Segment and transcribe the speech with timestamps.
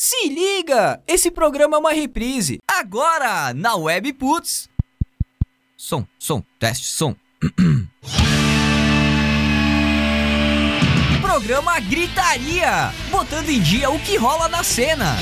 [0.00, 1.02] Se liga!
[1.08, 2.60] Esse programa é uma reprise.
[2.68, 4.68] Agora, na Web Putz.
[5.76, 7.16] Som, som, teste, som.
[11.20, 15.16] programa Gritaria, botando em dia o que rola na cena.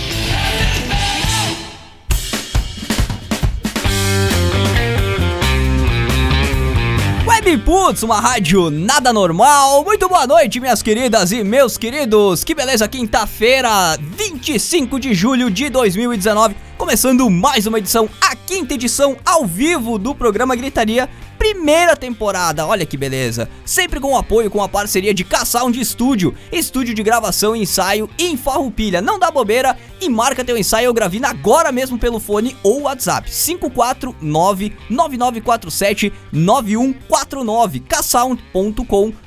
[7.46, 9.84] Web Putz, uma rádio nada normal.
[9.84, 12.42] Muito boa noite, minhas queridas e meus queridos.
[12.42, 16.56] Que beleza, quinta-feira, 25 de julho de 2019.
[16.76, 21.08] Começando mais uma edição, a quinta edição ao vivo do programa Gritaria
[21.46, 22.66] primeira temporada.
[22.66, 23.48] Olha que beleza.
[23.64, 28.10] Sempre com o apoio, com a parceria de K-Sound Studio, estúdio de gravação e ensaio
[28.18, 29.00] em Farroupilha.
[29.00, 33.30] Não dá bobeira e marca teu ensaio ou gravina agora mesmo pelo fone ou WhatsApp
[33.30, 39.25] 549 9947 9149 ksound.com.br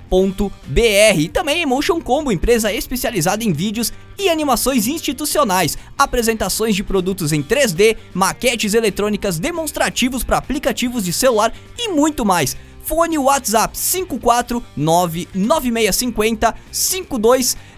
[1.22, 7.44] e também Emotion Combo, empresa especializada em vídeos e animações institucionais, apresentações de produtos em
[7.44, 12.57] 3D, maquetes eletrônicas, demonstrativos para aplicativos de celular e muito mais.
[12.90, 13.77] Fone WhatsApp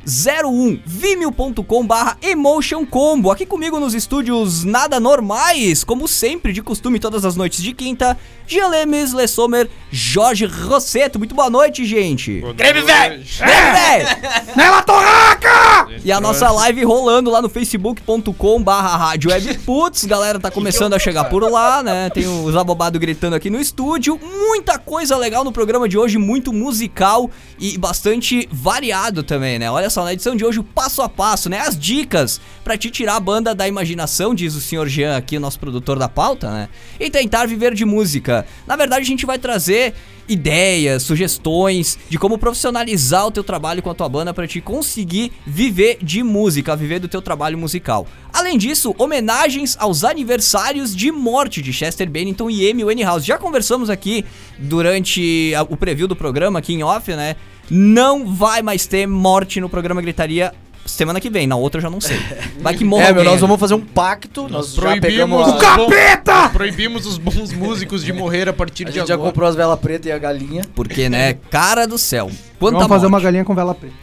[0.05, 3.31] 54996505201 vimeo.com barra Emotion Combo.
[3.31, 8.17] Aqui comigo nos estúdios nada normais, como sempre, de costume, todas as noites de quinta.
[8.47, 11.17] Jean Lemes, Le Sommer, Jorge Rosseto.
[11.17, 12.41] Muito boa noite, gente.
[12.55, 13.23] Greve, velho!
[13.37, 14.07] Greve, velho!
[14.55, 15.87] Nela Torraca!
[16.03, 20.03] E a nossa live rolando lá no facebook.com barra rádio webputs.
[20.03, 22.09] Galera tá começando a chegar por lá, né?
[22.09, 24.19] Tem os abobados gritando aqui no estúdio.
[24.21, 27.29] Muita coisa legal no programa de hoje, muito musical
[27.59, 29.69] e bastante variado também, né?
[29.71, 31.59] Olha só, na edição de hoje o passo a passo, né?
[31.59, 35.39] As dicas para te tirar a banda da imaginação, diz o senhor Jean aqui, o
[35.39, 36.69] nosso produtor da pauta, né?
[36.99, 38.45] E tentar viver de música.
[38.65, 39.93] Na verdade, a gente vai trazer
[40.27, 45.31] ideias, sugestões de como profissionalizar o teu trabalho com a tua banda para te conseguir
[45.45, 48.07] viver de música, viver do teu trabalho musical.
[48.31, 53.27] Além disso, homenagens aos aniversários de morte de Chester Bennington e Amy Winehouse.
[53.27, 54.23] Já conversamos aqui
[54.57, 57.35] durante o preview do programa aqui em off, né?
[57.73, 60.53] Não vai mais ter morte no programa Gritaria
[60.85, 62.19] semana que vem, na outra eu já não sei.
[62.59, 64.49] Vai que morre É, meu, nós vamos fazer um pacto.
[64.49, 65.57] Nós, já Proibimos A...
[65.57, 66.49] capeta!
[66.49, 69.29] Proibimos os bons músicos de morrer a partir A de gente já agora.
[69.29, 70.63] comprou as velas pretas e a galinha.
[70.75, 71.35] Porque, né?
[71.49, 72.29] Cara do céu.
[72.59, 73.23] Quanta Vamos fazer uma morte.
[73.23, 73.95] galinha com vela preta.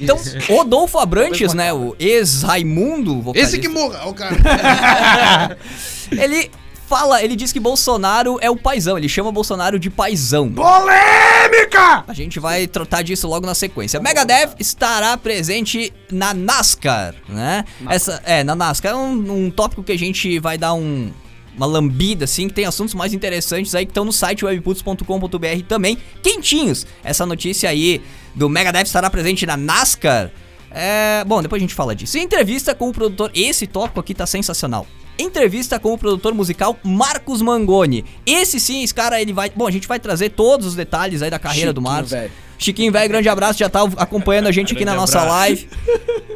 [0.00, 1.72] Então, Rodolfo Abrantes, né?
[1.72, 5.56] O ex-Raimundo, Esse que morra, ó, cara.
[6.12, 6.50] Ele
[6.86, 10.50] fala, ele diz que Bolsonaro é o paizão, ele chama Bolsonaro de paizão.
[10.52, 12.04] Polêmica!
[12.06, 14.00] A gente vai tratar disso logo na sequência.
[14.00, 17.64] Megadeth estará presente na NASCAR, né?
[17.88, 21.10] Essa, é, na NASCAR é um, um tópico que a gente vai dar um,
[21.56, 25.98] uma lambida, assim, que tem assuntos mais interessantes aí que estão no site webputs.com.br também,
[26.22, 26.86] quentinhos.
[27.02, 28.00] Essa notícia aí
[28.34, 30.30] do Megadeth estará presente na NASCAR.
[30.70, 32.16] É, bom, depois a gente fala disso.
[32.16, 34.86] E entrevista com o produtor, esse tópico aqui tá sensacional.
[35.18, 38.04] Entrevista com o produtor musical Marcos Mangoni.
[38.24, 39.50] Esse sim, esse cara, ele vai.
[39.50, 42.10] Bom, a gente vai trazer todos os detalhes aí da carreira do Chiquinho, Marcos.
[42.10, 42.32] velho.
[42.58, 45.36] Chiquinho, velho, grande abraço, já tá acompanhando a gente aqui na nossa abraço.
[45.38, 45.68] live.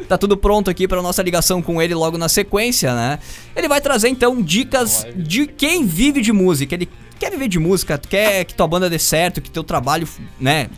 [0.08, 3.20] Tá tudo pronto aqui pra nossa ligação com ele logo na sequência, né?
[3.54, 6.74] Ele vai trazer então dicas de quem vive de música.
[6.74, 10.08] Ele quer viver de música, quer que tua banda dê certo, que teu trabalho,
[10.40, 10.68] né,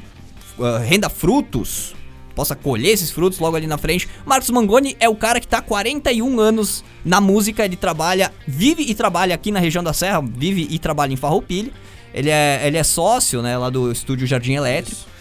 [0.58, 1.94] uh, renda frutos,
[2.34, 4.08] possa colher esses frutos logo ali na frente.
[4.24, 8.82] Marcos Mangoni é o cara que tá há 41 anos na música, ele trabalha, vive
[8.82, 11.70] e trabalha aqui na região da Serra, vive e trabalha em Farroupilha.
[12.14, 15.12] Ele é, ele é sócio, né, lá do estúdio Jardim Elétrico.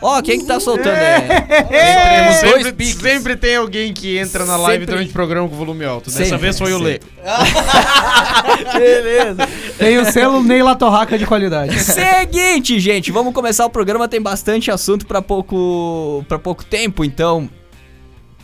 [0.00, 1.28] Ó, quem que tá soltando aí?
[2.34, 4.94] Sempre, Dois sempre, tem alguém que entra na live Sempre.
[4.94, 6.10] durante o programa com volume alto.
[6.10, 7.00] Dessa Sempre, vez foi o Lê.
[8.72, 9.48] Beleza.
[9.76, 11.78] Tem o selo Neila Torraca de qualidade.
[11.78, 14.08] Seguinte, gente, vamos começar o programa.
[14.08, 17.48] Tem bastante assunto pra pouco, para pouco tempo, então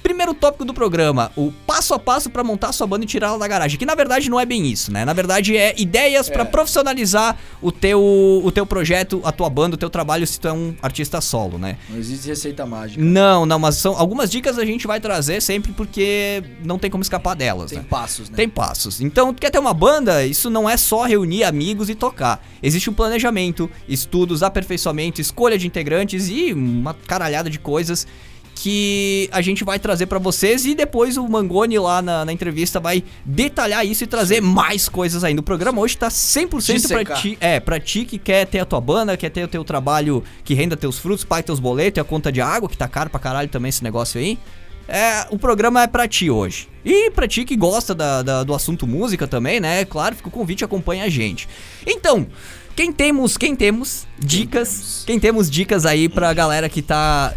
[0.04, 3.48] Primeiro tópico do programa, o passo a passo pra montar sua banda e tirá-la da
[3.48, 3.78] garagem.
[3.78, 5.02] Que na verdade não é bem isso, né?
[5.02, 7.98] Na verdade é ideias pra profissionalizar o teu,
[8.44, 11.56] o teu projeto, a tua banda, o teu trabalho se tu é um artista solo,
[11.56, 11.78] né?
[11.88, 13.02] Não existe receita mágica.
[13.02, 17.00] Não, não, mas são algumas dicas a gente vai trazer sempre porque não tem como
[17.02, 17.86] escapar delas, Tem né?
[17.88, 18.36] passos, né?
[18.36, 19.00] Tem passos.
[19.00, 22.46] Então, tu quer ter uma banda, isso não é só reunir amigos e tocar.
[22.62, 28.06] Existe um planejamento, estudos, aperfeiçoamento, escolha de integrantes e uma caralhada de coisas
[28.54, 32.78] que a gente vai trazer pra vocês e depois o Mangoni lá na, na entrevista
[32.78, 35.40] vai detalhar isso e trazer mais coisas ainda.
[35.40, 37.20] O programa hoje tá 100% pra Dissecar.
[37.20, 40.22] ti, é, pra ti que quer ter a tua banda, quer ter o teu trabalho
[40.44, 43.10] que renda teus frutos, pague teus boletos e a conta de água, que tá caro
[43.10, 44.38] pra caralho também esse negócio aí.
[44.86, 46.68] É, o programa é pra ti hoje.
[46.84, 49.84] E pra ti que gosta da- da- do assunto música também, né?
[49.86, 51.48] Claro, fica o convite, acompanha a gente.
[51.86, 52.26] Então,
[52.76, 57.34] quem temos, quem temos dicas, quem temos dicas aí pra galera que tá,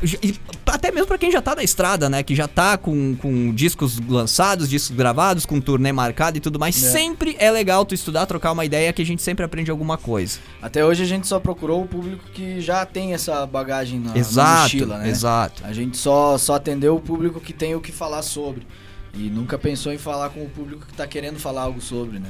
[0.66, 4.00] até mesmo pra quem já tá na estrada, né, que já tá com, com discos
[4.08, 6.92] lançados, discos gravados, com turnê marcado e tudo mais, É.
[6.92, 10.40] sempre é legal tu estudar, trocar uma ideia que a gente sempre aprende alguma coisa.
[10.62, 14.18] Até hoje a gente só procurou o público que já tem essa bagagem na, na
[14.18, 15.10] exato, mochila, né?
[15.10, 15.64] exato.
[15.66, 18.66] A gente só, só atendeu o público que tem o que falar sobre.
[19.14, 22.30] E nunca pensou em falar com o público que tá querendo falar algo sobre, né?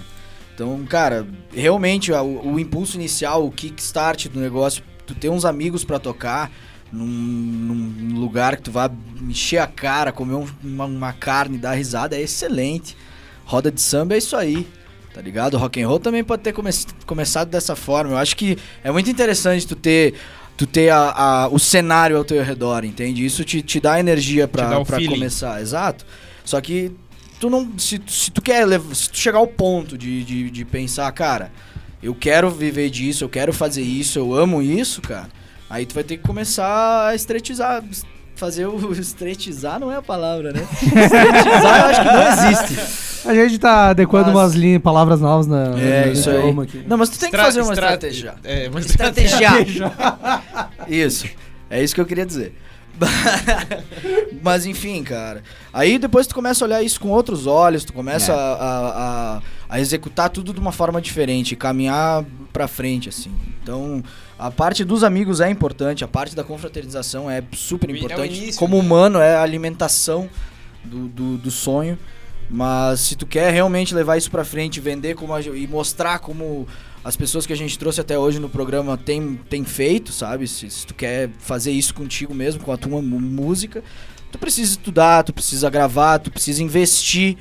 [0.57, 5.83] Então, cara, realmente o, o impulso inicial, o kickstart do negócio, tu ter uns amigos
[5.85, 6.49] pra tocar
[6.91, 8.89] num, num lugar que tu vai
[9.21, 12.97] encher a cara, comer um- uma, uma carne, dar risada, é excelente.
[13.45, 14.67] Roda de samba é isso aí.
[15.13, 15.57] Tá ligado?
[15.57, 16.71] Rock and roll também pode ter come-
[17.05, 18.13] começado dessa forma.
[18.13, 20.15] Eu acho que é muito interessante tu ter
[20.57, 21.11] tu ter a,
[21.43, 23.23] a- o cenário ao teu redor, entende?
[23.23, 25.13] Isso te, te dá energia pra, dá o pra feeling.
[25.13, 26.03] começar, exato.
[26.43, 26.91] Só que
[27.39, 27.67] tu não.
[27.77, 31.51] Se, se tu quer se tu chegar ao ponto de, de, de pensar, cara,
[32.01, 35.27] eu quero viver disso, eu quero fazer isso, eu amo isso, cara,
[35.69, 37.83] aí tu vai ter que começar a estretizar.
[38.35, 40.61] Fazer o estretizar não é a palavra, né?
[40.83, 43.27] estretizar eu acho que não existe.
[43.27, 46.49] A gente tá adequando Mas- umas linhas, palavras novas na, É, no isso aí.
[46.61, 46.83] aqui.
[46.87, 48.35] Não, mas tu tem que Estra- fazer uma estra- estratégia.
[48.43, 49.49] É, uma Estratégia.
[50.87, 51.25] Isso.
[51.69, 52.53] É isso que eu queria dizer.
[54.41, 55.43] Mas enfim, cara.
[55.73, 58.35] Aí depois tu começa a olhar isso com outros olhos, tu começa É.
[58.35, 58.89] a, a,
[59.37, 62.23] a- a executar tudo de uma forma diferente, caminhar
[62.53, 63.31] pra frente, assim.
[63.61, 64.01] Então,
[64.39, 68.33] a parte dos amigos é importante, a parte da confraternização é super É importante.
[68.37, 68.81] início, Como né?
[68.81, 70.29] humano, é a alimentação
[70.85, 71.99] do, do, do sonho.
[72.49, 76.65] Mas se tu quer realmente levar isso pra frente, vender como a, e mostrar como
[77.07, 80.47] as pessoas que a gente trouxe até hoje no programa tem, tem feito, sabe?
[80.47, 83.81] Se, se tu quer fazer isso contigo mesmo, com a tua música,
[84.31, 87.37] tu precisa estudar, tu precisa gravar, tu precisa investir.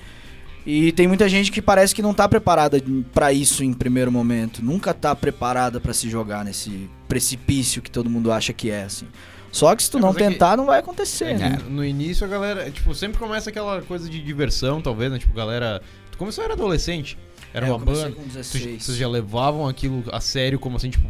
[0.65, 2.81] E tem muita gente que parece que não tá preparada
[3.13, 4.65] pra isso em primeiro momento.
[4.65, 9.07] Nunca tá preparada pra se jogar nesse precipício que todo mundo acha que é, assim.
[9.53, 11.59] Só que se tu É, não mas é que- tentar, não vai acontecer, É né?
[11.69, 15.19] no início a galera, tipo, sempre começa aquela coisa de diversão, talvez, né?
[15.19, 15.81] Tipo, galera.
[16.11, 17.17] Tu começou era adolescente,
[17.57, 18.11] era É, uma banda.
[18.13, 18.85] com tu- 16.
[18.85, 21.09] Vocês já levavam aquilo a sério, como assim, tipo,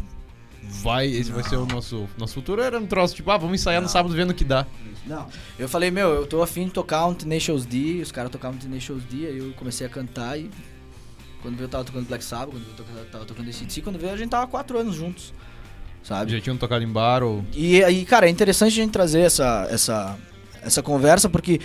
[0.82, 2.62] vai, esse vai ser o nosso, nosso futuro?
[2.62, 3.92] Era um troço, tipo, ah, vamos ensaiar no Não.
[3.92, 4.66] sábado vendo o que dá.
[5.06, 5.26] Não,
[5.58, 9.02] eu falei, meu, eu tô afim de tocar um Tenacious D, os caras tocavam Tenacious
[9.04, 10.50] D, aí eu comecei a cantar e
[11.42, 14.12] quando veio eu tava tocando Black Sabbath, quando eu tocava- tava tocando ACDC, quando veio
[14.12, 15.32] a gente tava quatro anos juntos,
[16.02, 16.32] sabe?
[16.32, 17.44] Já tinham tocado em bar ou.
[17.52, 20.16] E aí, cara, é interessante a gente trazer essa, essa,
[20.62, 21.60] essa conversa, porque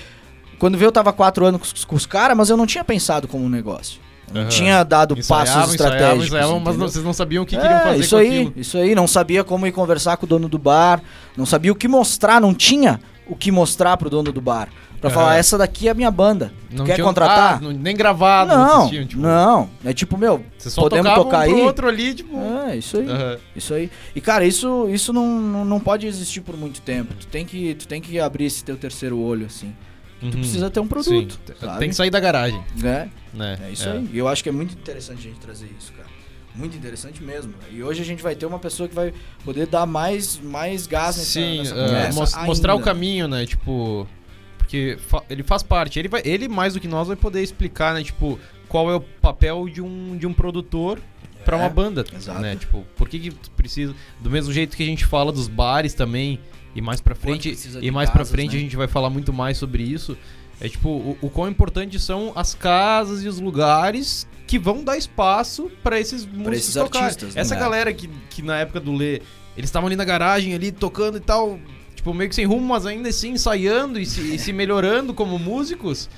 [0.60, 3.28] quando veio eu tava quatro anos com, com os caras, mas eu não tinha pensado
[3.28, 4.00] como um negócio.
[4.34, 4.50] Não Aham.
[4.50, 6.30] tinha dado passos estratégicos.
[6.64, 8.54] mas não- vocês não sabiam o que É, queriam fazer isso aí, aquilo.
[8.56, 11.02] Isso aí, não sabia como ir conversar com o dono do bar,
[11.36, 14.70] não sabia o que mostrar, não tinha o que mostrar pro dono do bar.
[15.00, 15.16] Pra Aham.
[15.20, 16.54] falar, essa daqui é a minha banda.
[16.72, 17.56] Não quer contratar?
[17.56, 19.68] Ah, não- nem gravado, não, tinham, tipo, não.
[19.84, 20.44] É tipo, meu,
[20.76, 21.62] podemos tocar um aí?
[21.62, 22.38] outro ali, tipo.
[22.68, 23.10] é, isso aí.
[23.10, 23.38] aham.
[23.56, 23.90] Isso aí.
[24.16, 27.16] E cara, isso, isso não, não, não pode existir por muito tempo.
[27.20, 29.74] Tu tem que, tu tem que abrir esse teu terceiro olho, assim.
[30.22, 30.32] Tu Uhum.
[30.34, 31.38] precisa ter um produto.
[31.80, 33.60] Tem que sair da garagem, É, né?
[33.68, 34.08] é isso aí.
[34.14, 36.08] E eu acho que é muito interessante a gente trazer isso, cara.
[36.56, 37.54] Muito interessante mesmo.
[37.72, 39.14] E hoje a gente vai ter uma pessoa que vai
[39.44, 43.46] poder dar mais, mais gás nessa, Sim, nessa mos- mostrar o caminho, né?
[43.46, 44.08] Tipo.
[44.58, 45.98] Porque fa- ele faz parte.
[45.98, 48.04] Ele, vai, ele, mais do que nós, vai poder explicar, né?
[48.04, 48.38] Tipo,
[48.68, 51.00] qual é o papel de um, de um produtor
[51.46, 52.06] É, uma banda.
[52.16, 52.40] exato.
[52.40, 52.56] Né?
[52.56, 53.96] Tipo, por que, que tu precisa.
[54.20, 56.40] Do mesmo jeito que a gente fala dos bares também.
[56.76, 57.58] E mais pra frente.
[57.82, 58.58] E mais casas, frente né?
[58.58, 60.18] a gente vai falar muito mais sobre isso.
[60.60, 64.98] É tipo, o, o quão importante são as casas e os lugares que vão dar
[64.98, 67.06] espaço pra esses músicos esses tocarem.
[67.08, 67.42] artistas, né?
[67.42, 67.60] Essa É.
[67.60, 69.22] galera que, que na época do Lê,
[69.58, 71.60] eles estavam ali na garagem, ali tocando e tal,
[71.96, 75.40] tipo, meio que sem rumo, mas ainda assim ensaiando e se, e se melhorando como
[75.40, 76.10] músicos.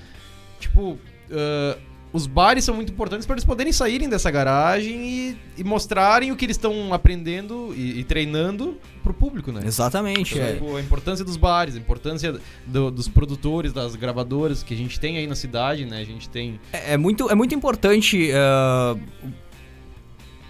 [0.59, 0.97] Tipo,
[1.31, 1.77] ah,
[2.13, 6.35] os bares são muito importantes para eles poderem saírem dessa garagem e, e mostrarem o
[6.35, 9.61] que eles estão aprendendo e, e treinando pro público, né?
[9.65, 10.35] Exatamente.
[10.35, 10.53] Então, é.
[10.53, 14.99] tipo, a importância dos bares, a importância do- dos produtores, das gravadoras que a gente
[14.99, 16.01] tem aí na cidade, né?
[16.01, 16.59] A gente tem.
[16.71, 18.95] É, é muito, é muito importante ah,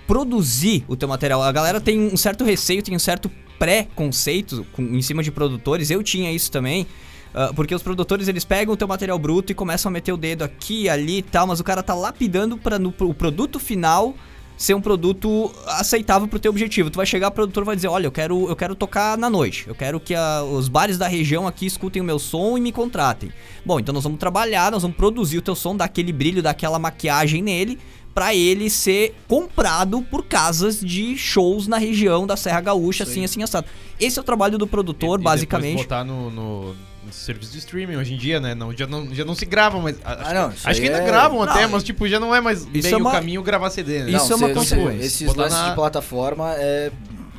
[0.06, 1.42] produzir o teu material.
[1.42, 5.90] A galera tem um certo receio, tem um certo pré-conceito em cima de produtores.
[5.90, 6.86] Eu tinha isso também.
[7.34, 10.18] Ah, porque os produtores eles pegam o teu material bruto e começam a meter o
[10.18, 14.14] dedo aqui, ali e tal, mas o cara tá lapidando para o produto final
[14.56, 16.90] ser um produto aceitável pro teu objetivo.
[16.90, 19.66] Tu vai chegar, o produtor vai dizer, olha, eu quero, eu quero tocar na noite.
[19.68, 22.72] Eu quero que a- os bares da região aqui escutem o meu som e me
[22.72, 23.32] contratem.
[23.66, 26.52] Bom, então nós vamos trabalhar, nós vamos produzir o teu som, dar aquele brilho, dar
[26.52, 27.80] aquela maquiagem nele,
[28.14, 33.42] pra ele ser comprado por casas de shows na região da Serra Gaúcha, assim, assim,
[33.42, 33.66] assado.
[34.00, 35.78] Esse é o trabalho do produtor, e- e basicamente.
[35.82, 36.76] botar no, no, no
[37.12, 38.54] serviço de streaming hoje em dia, né?
[38.56, 39.98] Não, já, não, já não se grava, mas.
[40.04, 42.20] a- Acho, Ah, não, que- acho que ainda é- gravam Não, até, mas tipo, já
[42.20, 44.12] não é mais bem é uma- o caminho gravar CD, né?
[44.12, 45.06] Isso é uma cê- cê- consequência.
[45.06, 46.92] Esses Botar lances na- de plataforma é,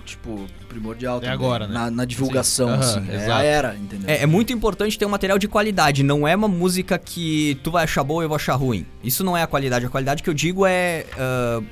[0.04, 1.32] tipo, primordial também.
[1.32, 1.74] agora, né?
[1.74, 2.74] Na, na divulgação, Sim.
[2.80, 2.98] assim.
[2.98, 3.42] Aham, é a exato.
[3.42, 4.10] era, entendeu?
[4.10, 7.70] É, é muito importante ter um material de qualidade, não é uma música que tu
[7.70, 8.84] vai achar boa e eu vou achar ruim.
[9.02, 9.86] Isso não é a qualidade.
[9.86, 11.62] A qualidade que eu digo é ah,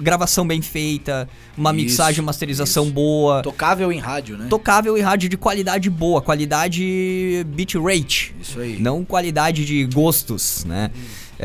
[0.00, 2.92] gravação bem feita, uma Isso, mixagem, masterização isso.
[2.92, 4.46] boa, Tocável em rádio, né?
[4.48, 8.78] tocável e rádio de qualidade boa, qualidade bitrate, Isso aí.
[8.80, 10.90] não qualidade de gostos, né?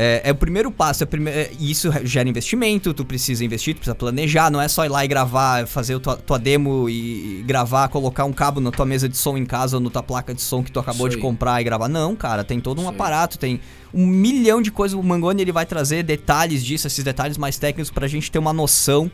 [0.02, 3.74] É, é o primeiro passo, é prime- é, e isso gera investimento, tu precisa investir,
[3.74, 6.88] tu precisa planejar, não é só ir lá e gravar, fazer a tua, tua demo
[6.88, 9.90] e, e gravar, colocar um cabo na tua mesa de som em casa ou na
[9.90, 11.86] tua placa de som que tu acabou de comprar e gravar.
[11.86, 13.60] Não, cara, tem todo um aparato, tem
[13.92, 14.98] um milhão de coisas.
[14.98, 18.54] O Mangoni ele vai trazer detalhes disso, esses detalhes mais técnicos pra gente ter uma
[18.54, 19.10] noção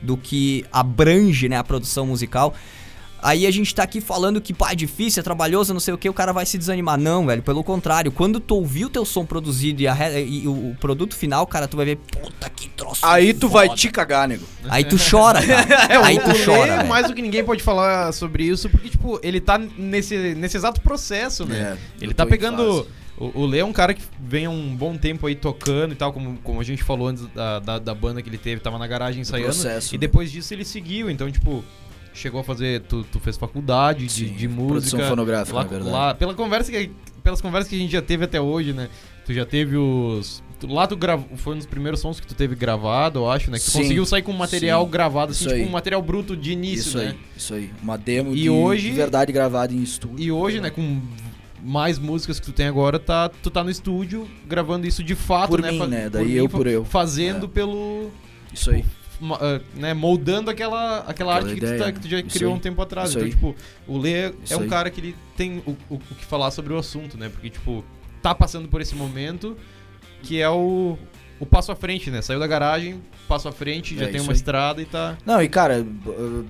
[0.00, 2.54] do que abrange, né, a produção musical.
[3.22, 5.98] Aí a gente tá aqui falando que, pá, é difícil, é trabalhoso, não sei o
[5.98, 6.98] que, o cara vai se desanimar.
[6.98, 8.10] Não, velho, pelo contrário.
[8.12, 11.68] Quando tu ouvir o teu som produzido e, a e o, o produto final, cara,
[11.68, 13.78] tu vai ver, puta que troço Aí tu vai foda.
[13.78, 14.44] te cagar, nego.
[14.68, 16.00] Aí tu chora, cara.
[16.04, 16.88] Aí É, o tu chora, velho.
[16.88, 20.80] mais do que ninguém pode falar sobre isso, porque, tipo, ele tá nesse, nesse exato
[20.80, 21.76] processo, né?
[22.00, 22.86] É, ele tá pegando.
[23.18, 25.94] O, o Lê é um cara que vem há um bom tempo aí tocando e
[25.94, 28.78] tal, como, como a gente falou antes da, da, da banda que ele teve, tava
[28.78, 29.52] na garagem ensaiando.
[29.52, 30.00] processo, E né?
[30.00, 31.62] depois disso ele seguiu, então, tipo,
[32.14, 32.80] chegou a fazer.
[32.82, 35.08] Tu, tu fez faculdade de, Sim, de produção música.
[35.08, 35.90] fonográfica, lá, na verdade.
[35.92, 36.90] lá- pela conversa que,
[37.22, 38.88] pelas conversas que a gente já teve até hoje, né?
[39.26, 40.42] Tu já teve os.
[40.58, 41.28] tu- Lá tu gravou.
[41.36, 43.58] Foi um dos primeiros sons que tu teve gravado, eu acho, né?
[43.58, 46.52] Que tu Sim, conseguiu sair com material sim, gravado, assim, tipo um material bruto de
[46.52, 47.08] início, Isso né?
[47.10, 47.70] aí, isso aí.
[47.82, 50.18] Uma demo E de, hoje- de verdade gravada em estúdio.
[50.24, 51.00] E hoje, né, com
[51.62, 55.50] mais músicas que tu tem agora, tá, tu tá no estúdio gravando isso de fato,
[55.50, 55.70] Por né?
[55.70, 56.08] mim, né?
[56.10, 56.84] Daí eu fa- por eu.
[56.84, 57.48] Fazendo É.
[57.48, 58.10] pelo.
[58.52, 58.82] Isso aí.
[59.74, 62.58] Né, moldando aquela, aquela, Aquela arte que tu, tá- que tu já isso criou aí.
[62.58, 63.10] um tempo atrás.
[63.10, 63.30] Isso Então, aí.
[63.34, 63.54] tipo,
[63.86, 64.68] o Lê Isso é um aí.
[64.68, 67.28] cara que ele tem o, o, o que falar sobre o assunto, né?
[67.28, 67.84] Porque, tipo,
[68.22, 69.56] tá passando por esse momento
[70.22, 70.98] que é o,
[71.38, 72.20] o passo à frente, né?
[72.22, 74.36] Saiu da garagem, passo à frente, já É, tem uma aí.
[74.36, 75.16] estrada e tá.
[75.24, 76.44] Não, e cara, uh,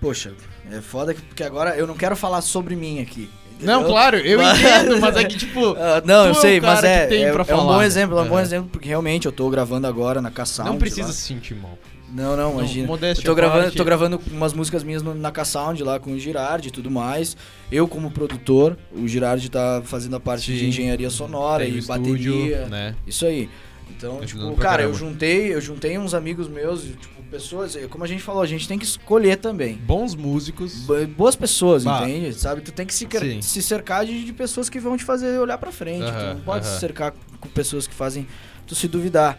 [0.00, 0.32] poxa,
[0.70, 3.28] é foda que- porque agora eu não quero falar sobre mim aqui.
[3.60, 3.90] Não, entendeu?
[3.92, 5.74] claro, eu Mas- entendo, mas é que, tipo.
[5.76, 7.84] Ah, não, eu é sei, mas é, tem é, pra é um bom né?
[7.84, 8.42] exemplo, é um bom É.
[8.42, 10.70] exemplo, porque realmente eu tô gravando agora na K-Sound.
[10.70, 11.76] não precisa se sentir mal.
[12.12, 12.86] Não, não, imagina.
[12.86, 13.76] modéstia Eu tô gravando, parte.
[13.76, 17.36] tô gravando umas músicas minhas no- na K-Sound lá com o Girardi e tudo mais.
[17.70, 20.66] Eu como produtor, o Girardi tá fazendo a parte de Sim.
[20.68, 22.66] engenharia sonora Tem e estúdio, bateria.
[22.66, 22.94] né?
[23.06, 23.48] Isso aí.
[23.96, 28.06] Então, Ajudando tipo, cara, eu juntei, eu juntei uns amigos meus, tipo, pessoas, como a
[28.06, 29.74] gente falou, a gente tem que escolher também.
[29.76, 30.74] Bons músicos.
[30.86, 32.02] Bo- Boas pessoas, Bah.
[32.08, 32.32] entende?
[32.34, 32.60] Sabe?
[32.60, 33.06] Tu tem que se,
[33.42, 36.04] se cercar de, de pessoas que vão te fazer olhar pra frente.
[36.04, 36.74] tu Aham, não pode aham.
[36.74, 38.26] se cercar com pessoas que fazem
[38.66, 39.38] tu se duvidar.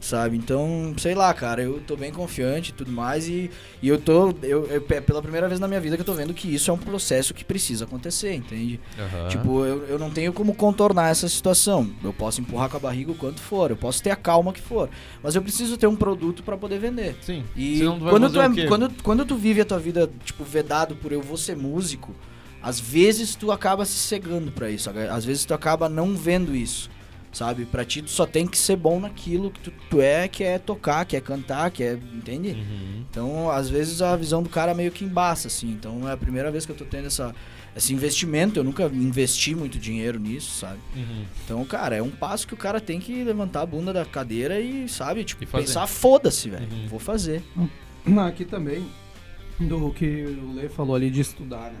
[0.00, 0.36] Sabe?
[0.36, 3.26] Então, sei lá, cara, eu tô bem confiante e tudo mais.
[3.26, 3.50] E,
[3.82, 4.34] e eu tô.
[4.42, 6.70] Eu, eu- é pela primeira vez na minha vida que eu tô vendo que isso
[6.70, 8.78] é um processo que precisa acontecer, entende?
[8.98, 9.28] Aham.
[9.28, 11.90] Tipo, eu, eu não tenho como contornar essa situação.
[12.04, 14.60] Eu posso empurrar com a barriga o quanto for, eu posso ter a calma que
[14.60, 14.90] for.
[15.22, 17.16] Mas eu preciso ter um produto pra poder vender.
[17.22, 17.42] Sim.
[17.56, 17.78] E
[18.10, 21.36] quando tu, é, quando, quando tu vive a tua vida, tipo, vedado por eu vou
[21.38, 22.14] ser músico,
[22.62, 24.90] às vezes tu acaba se cegando pra isso.
[25.10, 26.90] Às vezes tu acaba não vendo isso.
[27.38, 27.66] Sabe?
[27.66, 30.58] Pra ti tu só tem que ser bom naquilo que tu, tu é, que é
[30.58, 31.92] tocar, que é cantar, que é.
[31.92, 32.48] Entende?
[32.48, 33.04] Uhum.
[33.08, 35.68] Então, às vezes a visão do cara meio que embaça, assim.
[35.68, 37.32] Então é a primeira vez que eu tô tendo essa,
[37.76, 38.58] esse investimento.
[38.58, 40.80] Eu nunca investi muito dinheiro nisso, sabe?
[40.96, 41.24] Uhum.
[41.44, 44.58] Então, cara, é um passo que o cara tem que levantar a bunda da cadeira
[44.58, 46.66] e, sabe, tipo, E pensar, foda-se, velho.
[46.68, 46.88] Uhum.
[46.88, 47.40] Vou fazer.
[48.26, 48.84] Aqui também,
[49.60, 51.78] do que o Lê falou ali de estudar, né?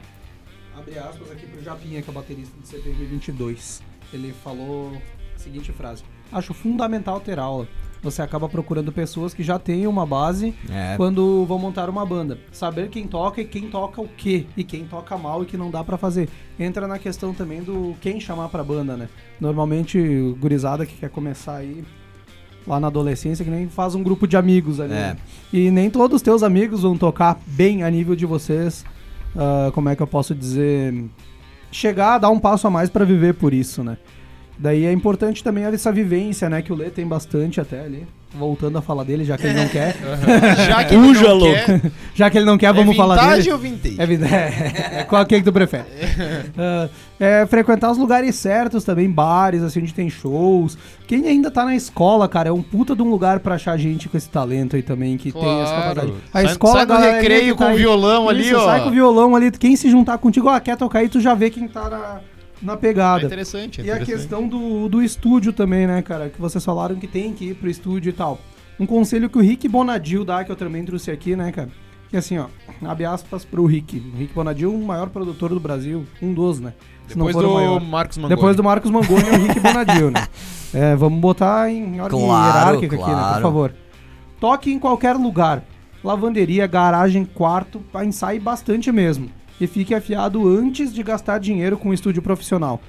[0.76, 3.82] Abre aspas aqui pro Japinha, que é o baterista de CPM 22.
[4.12, 4.92] Ele falou
[5.38, 6.02] seguinte frase:
[6.32, 7.66] Acho fundamental ter aula.
[8.00, 10.94] Você acaba procurando pessoas que já têm uma base É.
[10.96, 12.38] quando vão montar uma banda.
[12.52, 15.68] Saber quem toca e quem toca o quê, e quem toca mal e que não
[15.68, 16.28] dá pra fazer.
[16.60, 19.08] Entra na questão também do quem chamar pra banda, né?
[19.40, 19.98] Normalmente,
[20.38, 21.84] gurizada que quer começar aí
[22.64, 24.92] lá na adolescência, que nem faz um grupo de amigos ali.
[24.92, 24.96] É.
[24.96, 25.16] né?
[25.52, 28.84] E nem todos os teus amigos vão tocar bem a nível de vocês.
[29.36, 31.04] ah, como é que eu posso dizer?
[31.72, 33.98] Chegar a dar um passo a mais pra viver por isso, né?
[34.58, 36.60] Daí é importante também essa vivência, né?
[36.62, 38.06] Que o Lê tem bastante até ali.
[38.34, 39.96] Voltando a falar dele, já que ele não quer.
[40.68, 41.54] Já que ele Uja, não louco.
[41.64, 41.80] quer,
[42.14, 43.52] Já que ele não quer, vamos é falar vintage dele.
[43.52, 43.96] ou vintage?
[43.98, 45.84] É, vida- é, qual que, é que tu prefere?
[46.58, 46.88] Ah,
[47.18, 50.76] é, frequentar os lugares certos também, bares, assim, onde tem shows.
[51.06, 54.10] Quem ainda tá na escola, cara, é um puta de um lugar pra achar gente
[54.10, 55.94] com esse talento aí também, que tem essa Claro.
[55.94, 56.12] capacidade.
[56.30, 58.64] A Sai- escola, sai do recreio tá com o aí- violão ali, Isso, ó.
[58.66, 61.32] Sai com o violão ali, quem se juntar contigo, ó, quer tocar aí, tu já
[61.34, 62.20] vê quem tá na,
[62.62, 63.24] na É pegada.
[63.26, 66.28] interessante, é E a questão do, do estúdio também, né, cara?
[66.28, 68.38] Que vocês falaram que tem que ir pro estúdio e tal.
[68.78, 71.68] Um conselho que o Rick Bonadil dá, que eu também trouxe aqui, né, cara?
[72.10, 72.46] Que assim, ó,
[72.86, 73.98] abre aspas pro Rick.
[74.14, 76.72] O Rick Bonadil, o maior produtor do Brasil, um dos, né?
[77.06, 77.80] Se Depois não for o do maior.
[77.80, 78.34] Marcos Mangoni.
[78.36, 80.26] Depois do Marcos Mangoni e o Rick Bonadil, né?
[80.74, 83.34] É, vamos botar em ordem Claro, hierárquica aqui, né, claro.
[83.36, 83.74] por favor.
[84.38, 85.64] Toque em qualquer lugar.
[86.04, 89.30] Lavanderia, garagem, quarto, pra ensaie bastante mesmo.
[89.60, 92.80] E fique afiado antes de gastar dinheiro com um estúdio profissional.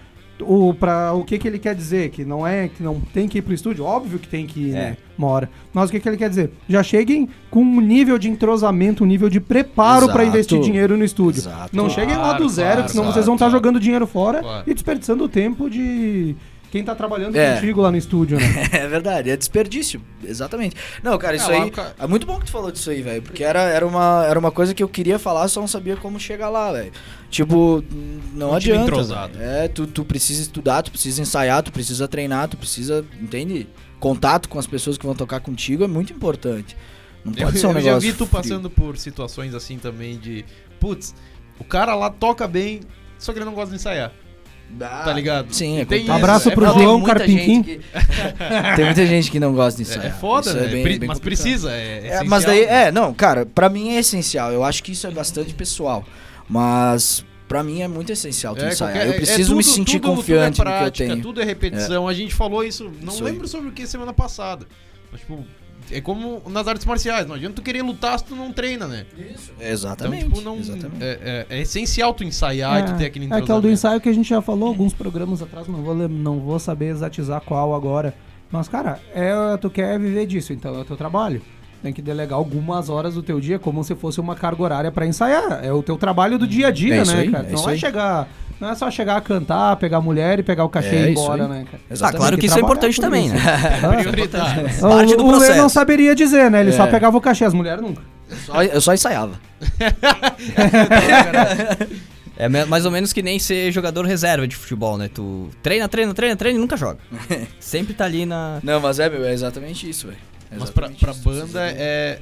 [0.42, 2.12] O, pra, o que, que ele quer dizer?
[2.12, 3.84] Que não é que não tem que ir pro estúdio?
[3.84, 4.74] Óbvio que tem que ir, É.
[4.74, 4.98] né?
[5.18, 5.50] Uma hora.
[5.74, 6.52] Mas o que, que ele quer dizer?
[6.70, 10.22] Já cheguem com um nível de entrosamento, um nível de preparo Exato.
[10.24, 11.40] investir dinheiro no estúdio.
[11.42, 11.76] Exato.
[11.76, 13.58] Não cheguem lá Claro, do zero, claro, senão claro, vocês vão estar claro.
[13.60, 14.64] jogando dinheiro fora Claro.
[14.66, 16.38] e desperdiçando o tempo de
[16.72, 17.56] quem tá trabalhando É.
[17.56, 18.46] contigo lá no estúdio, né?
[18.72, 20.76] É verdade, é desperdício, exatamente.
[21.04, 21.68] Não, cara, isso É, aí.
[21.70, 23.22] o ca- É muito bom que tu falou disso aí, velho.
[23.22, 26.20] Porque era, era, uma, era uma coisa que eu queria falar, só não sabia como
[26.20, 26.92] chegar lá, velho.
[27.30, 27.84] Tipo,
[28.34, 28.84] não Um adianta.
[28.84, 29.42] entrosado.
[29.42, 33.06] É, tu, tu precisa estudar, tu precisa ensaiar, tu precisa treinar, tu precisa.
[33.20, 33.68] Entende?
[34.00, 36.76] Contato com as pessoas que vão tocar contigo é muito importante.
[37.26, 37.92] Não Eu, pode ser um eu negócio.
[37.94, 38.30] já vi tu frio.
[38.30, 40.46] passando por situações assim também de.
[40.80, 41.14] Putz,
[41.60, 42.80] o cara lá toca bem,
[43.18, 44.12] só que ele não gosta de ensaiar.
[44.82, 45.54] Ah, tá ligado?
[45.54, 46.18] Sim, é Tem complicado.
[46.18, 46.80] Abraço É pro foda.
[46.84, 47.64] João Carpinquim.
[47.64, 47.80] que-
[48.76, 50.00] Tem muita gente que não gosta disso.
[50.00, 50.68] É, é foda, Isso né?
[50.68, 51.22] bem- Pre- bem mas complicado.
[51.44, 52.88] precisa, é, É, mas daí, né?
[52.88, 54.52] é, não, cara, pra mim é essencial.
[54.52, 56.06] Eu acho que isso é bastante pessoal.
[56.48, 58.94] Mas pra mim é muito essencial tu É, ensaiar.
[58.94, 61.08] qualquer- eu é preciso me tudo- sentir tudo- confiante tudo é no que eu prática,
[61.10, 61.22] tenho.
[61.22, 62.08] Tudo é repetição.
[62.08, 63.32] A gente falou isso, não Isso aí.
[63.32, 64.66] lembro sobre o que semana passada.
[65.12, 65.44] Mas, tipo,
[65.92, 67.28] é como nas artes marciais.
[67.28, 69.06] Não adianta tu querer lutar se tu não treina, né?
[69.60, 70.26] Exatamente.
[70.26, 71.04] Então, tipo, não, exatamente.
[71.04, 74.10] é, é- é essencial tu ensaiar e tu ter aquele é aquela do ensaio que
[74.10, 78.14] a gente já falou alguns programas atrás, não vou, não vou saber exatizar qual agora.
[78.52, 81.42] Mas, cara, é, tu quer viver disso, então é o teu trabalho.
[81.82, 85.06] Tem que delegar algumas horas do teu dia como se fosse uma carga horária pra
[85.08, 85.62] ensaiar.
[85.64, 87.48] É o teu trabalho do dia a dia, É né, aí, cara?
[87.48, 87.80] é não aí.
[87.80, 88.28] chegar.
[88.60, 91.08] Não é só chegar a cantar, pegar a mulher e pegar o cachê É e
[91.08, 91.50] ir embora, aí.
[91.50, 91.82] né, cara?
[92.02, 93.36] Ah, claro que isso é importante por também, isso.
[93.36, 93.42] né?
[93.82, 94.82] Ah, Prioridade.
[94.82, 95.58] Parte do o, o Lê processo.
[95.58, 96.60] não saberia dizer, né?
[96.60, 96.88] Ele só É.
[96.92, 98.02] pegava o cachê, as mulheres nunca.
[98.46, 99.40] Só- eu só ensaiava.
[102.38, 105.10] É mais ou menos que nem ser jogador reserva de futebol, né?
[105.14, 106.98] Tu treina, treina, treina, treina e nunca joga.
[107.60, 108.60] Sempre tá ali na.
[108.64, 110.20] Não, mas é, meu, é exatamente isso, velho.
[110.52, 111.22] É Mas pra, pra isso.
[111.22, 112.22] banda é.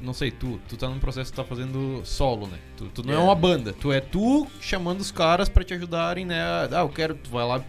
[0.00, 2.58] Não sei, tu, tu tá num processo que tá fazendo solo, né?
[2.76, 3.16] Tu, tu não é.
[3.16, 3.18] É.
[3.18, 6.40] uma banda, tu é tu chamando os caras pra te ajudarem, né?
[6.40, 7.64] a- Ah, eu quero, tu vai lá,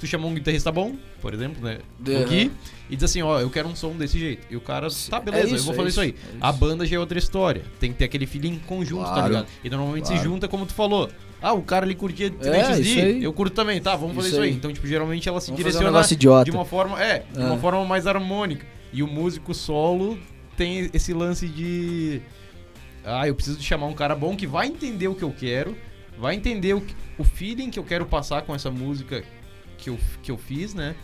[0.00, 1.78] tu chamou um guitarrista bom, por exemplo, né?
[1.98, 2.50] De- O Gui,
[2.90, 4.44] e diz assim, ó, eu quero um som desse jeito.
[4.50, 6.08] E o cara, tá, beleza, É eu isso, vou é fazer isso, aí.
[6.10, 6.58] isso, é A isso.
[6.58, 7.62] banda já é outra história.
[7.78, 9.28] Tem que ter aquele feeling conjunto, tá Claro.
[9.28, 9.46] ligado?
[9.62, 10.28] E normalmente se Claro.
[10.28, 11.08] junta como tu falou.
[11.40, 13.22] Ah, o cara ali curtia É, isso D, aí.
[13.22, 14.50] eu curto também, tá, vamos fazer Isso isso aí.
[14.50, 14.56] aí.
[14.56, 16.44] Então, tipo, geralmente ela se Vamos um direciona idiota.
[16.44, 17.58] de uma forma, é, de uma Ah.
[17.58, 18.66] forma mais harmônica.
[18.92, 20.18] E o músico solo
[20.56, 22.20] tem esse lance de
[23.04, 25.76] ah, eu preciso de chamar um cara bom que vai entender o que eu quero,
[26.18, 29.24] vai entender o, que- o feeling que eu quero passar com essa música
[29.78, 30.94] que eu, que eu fiz, né?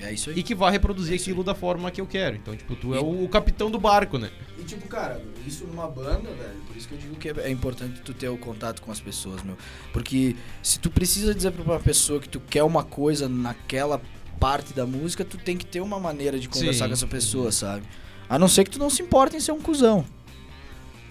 [0.00, 0.38] É isso aí.
[0.38, 2.34] E que vai reproduzir aquilo da forma que eu quero.
[2.36, 4.28] Então, tipo, tu é o, o capitão do barco, né?
[4.58, 7.50] E tipo, cara, isso numa banda, velho, por isso que eu digo que é é
[7.50, 9.56] importante tu ter o contato com as pessoas, meu.
[9.92, 14.00] Porque se tu precisa dizer pra uma pessoa que tu quer uma coisa naquela
[14.44, 16.88] parte da música, tu tem que ter uma maneira de conversar Sim.
[16.90, 17.82] com essa pessoa, sabe?
[18.28, 20.04] A não ser que tu não se importe em ser um cuzão.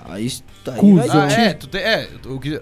[0.05, 0.31] Aí,
[0.67, 1.07] aí Cuzão.
[1.07, 2.49] vai Ah, é, tu tem, é, o que,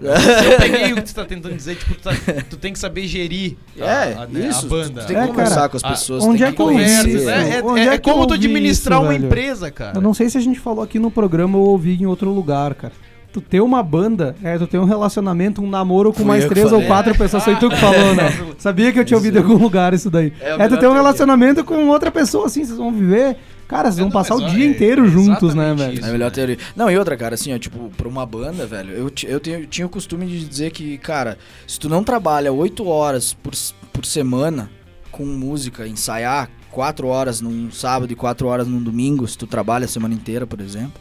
[0.60, 2.12] peguei o que tu tá tentando dizer, tipo, tu, tá-
[2.48, 4.64] tu tem que saber gerir a, É, a, né, isso.
[4.66, 5.00] a banda.
[5.02, 7.08] Tu tem É, que conversar cara, com as a- pessoas, onde tem é que conhecer.
[7.08, 7.28] isso?
[7.28, 9.26] é, é, Onde é é que eu como tu administrar isso, uma velho?
[9.26, 9.96] empresa, cara.
[9.98, 12.74] Eu não sei se a gente falou aqui no programa ou ouvi em outro lugar,
[12.74, 12.92] cara.
[13.32, 16.66] Tu ter uma banda, é, tu ter um relacionamento, um namoro com Fui mais três
[16.66, 16.86] ou falei.
[16.86, 18.30] quatro pessoas, foi tu que falou, né?
[18.58, 20.32] Sabia que eu tinha ouvido em algum lugar isso daí.
[20.38, 23.36] É É, tu ter um relacionamento com outra pessoa, assim, vocês vão viver.
[23.66, 25.94] Cara, vocês É, vão passar o dia é inteiro juntos, né, velho?
[25.94, 26.04] isso.
[26.04, 26.30] É a melhor né?
[26.30, 26.58] teoria.
[26.76, 29.66] Não, e outra, cara, assim, ó, tipo, pra uma banda, velho, eu, eu, tenho, eu
[29.66, 33.52] tinha o costume de dizer que, cara, se tu não trabalha oito horas por,
[33.94, 34.68] por semana
[35.10, 39.86] com música, ensaiar quatro horas num sábado e quatro horas num domingo, se tu trabalha
[39.86, 41.00] a semana inteira, por exemplo,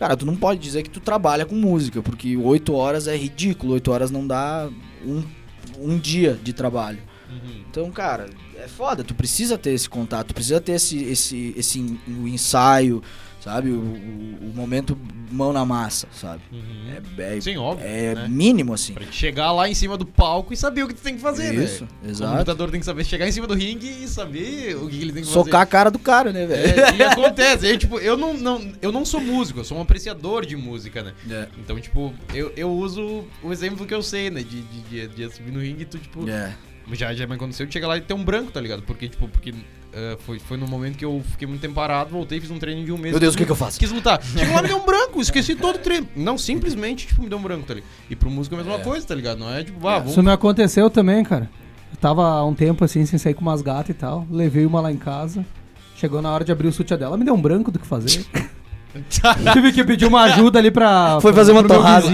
[0.00, 3.74] cara, tu não pode dizer que tu trabalha com música, porque oito horas é ridículo,
[3.74, 4.70] oito horas não dá
[5.04, 5.22] um,
[5.78, 6.98] um dia de trabalho.
[7.30, 7.64] Uhum.
[7.68, 9.04] Então, cara, é foda.
[9.04, 13.02] Tu precisa ter esse contato, precisa ter esse, esse, esse ensaio,
[13.40, 13.70] sabe?
[13.70, 14.96] O, o- o momento
[15.32, 16.42] mão na massa, sabe?
[16.50, 16.92] Uhum.
[17.18, 17.86] É, é, Sim, óbvio.
[17.86, 18.26] é né?
[18.28, 18.94] mínimo, assim.
[18.94, 21.52] Pra chegar lá em cima do palco e saber o que tu tem que fazer,
[21.52, 21.62] né?
[21.64, 22.36] Isso, O exato.
[22.36, 25.22] lutador tem que saber chegar em cima do ringue e saber o que ele tem
[25.22, 26.68] que Socar a cara do cara, né, velho?
[26.74, 26.94] fazer.
[26.94, 27.66] É, e acontece.
[27.70, 31.00] Eu, tipo, eu não, não, eu não sou músico, eu sou um apreciador de música,
[31.04, 31.12] né?
[31.30, 31.46] É.
[31.58, 34.42] Então, tipo, eu, eu uso o exemplo que eu sei, né?
[34.42, 36.52] De, de, de, de subir no ringue e tu, tipo, É.
[36.92, 38.82] já, já me aconteceu de chegar lá e ter um branco, tá ligado?
[38.82, 39.54] Porque, tipo, porque
[39.92, 42.84] eh, foi, foi no momento que eu fiquei muito tempo parado, voltei, fiz um treino
[42.84, 43.12] de um mês.
[43.12, 43.78] Meu Deus, o que que eu faço?
[43.78, 44.22] Quis lutar.
[44.22, 46.06] Chegou lá, me deu um branco, esqueci todo o treino.
[46.16, 47.90] Não, simplesmente, tipo, me deu um branco, tá ligado?
[48.08, 48.82] E pro músico é a mesma É.
[48.84, 49.38] coisa, tá ligado?
[49.38, 51.50] Não é tipo, ah, vamos Isso me aconteceu também, cara.
[51.92, 54.26] Eu tava há um tempo assim, sem sair com umas gatas e tal.
[54.30, 55.44] Levei uma lá em casa.
[55.96, 58.24] Chegou na hora de abrir o sutiã dela, me deu um branco do que fazer.
[59.52, 61.18] Tive que pedir uma ajuda ali pra.
[61.20, 62.06] Foi fazer uma torrada.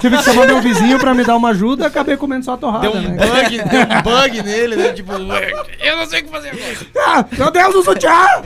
[0.00, 2.88] Tive que chamar meu vizinho pra me dar uma ajuda acabei comendo só a torrada,
[2.88, 3.16] Deu um né?
[3.26, 4.92] bug, deu um bug nele, né?
[4.92, 6.86] Tipo, eu não sei o que fazer agora.
[7.06, 8.42] Ah, meu Deus, o sutiã!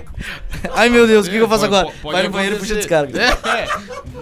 [0.74, 1.94] Ai, meu Deus, o que, que eu faço Pode- agora?
[2.02, 3.20] pode Vai no banheiro e puxa descarga.
[3.20, 3.66] É, é.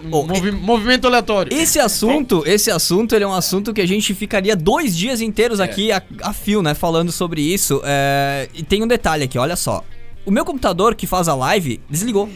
[0.03, 1.53] Movi- movimento aleatório.
[1.57, 5.59] Esse assunto, esse assunto, ele é um assunto que a gente ficaria dois dias inteiros
[5.61, 7.81] aqui a, a fio, né, falando sobre isso.
[7.85, 9.83] É, e tem um detalhe aqui, olha só.
[10.27, 12.29] O meu computador que faz a live desligou.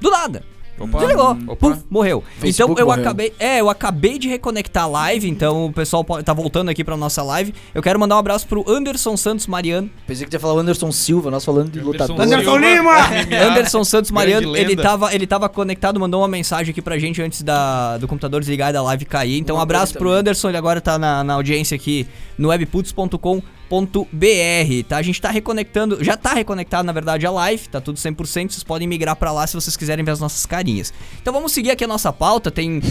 [0.00, 0.42] Do nada.
[0.80, 0.98] Opa.
[0.98, 1.30] Desligou.
[1.46, 1.56] Opa.
[1.56, 2.24] Puf, morreu.
[2.38, 3.02] Facebook então eu morreu.
[3.04, 6.82] acabei, é, eu acabei de reconectar a live, então o pessoal pode- tá voltando aqui
[6.82, 7.54] pra nossa live.
[7.74, 9.90] Eu quero mandar um abraço pro Anderson Santos Mariano.
[10.06, 12.20] Pensei que tu ia falar o Anderson Silva, nós falando de Anderson lutador.
[12.20, 12.96] Anderson Lima!
[13.50, 14.82] Anderson Santos Mariano, ele lenda.
[14.82, 18.70] tava, ele tava conectado, mandou uma mensagem aqui pra gente antes da, do computador desligar
[18.70, 19.38] e da live cair.
[19.38, 20.10] Então, um abraço pro.
[20.10, 22.06] Anderson, ele agora tá na, na audiência aqui
[22.38, 23.44] no webputs.com.br,
[24.88, 24.96] tá?
[24.96, 28.64] A gente tá reconectando, já tá reconectado, na verdade, a live, tá tudo 100%, vocês
[28.64, 30.92] podem migrar pra lá se vocês quiserem ver as nossas carinhas.
[31.20, 32.82] Então, vamos seguir aqui a nossa pauta, tem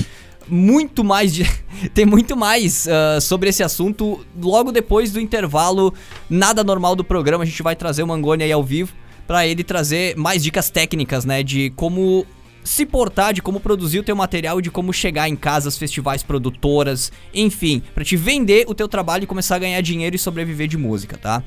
[0.47, 1.43] muito mais de,
[1.93, 5.93] tem muito mais ah, sobre esse assunto logo depois do intervalo
[6.29, 8.91] nada normal do programa a gente vai trazer o Mangoni aí ao vivo
[9.27, 12.25] pra ele trazer mais dicas técnicas né de como
[12.69, 17.11] se portar de como produzir o teu material de como chegar em casas, festivais, produtoras,
[17.33, 20.77] enfim, pra te vender o teu trabalho e começar a ganhar dinheiro e sobreviver de
[20.77, 21.43] música, tá?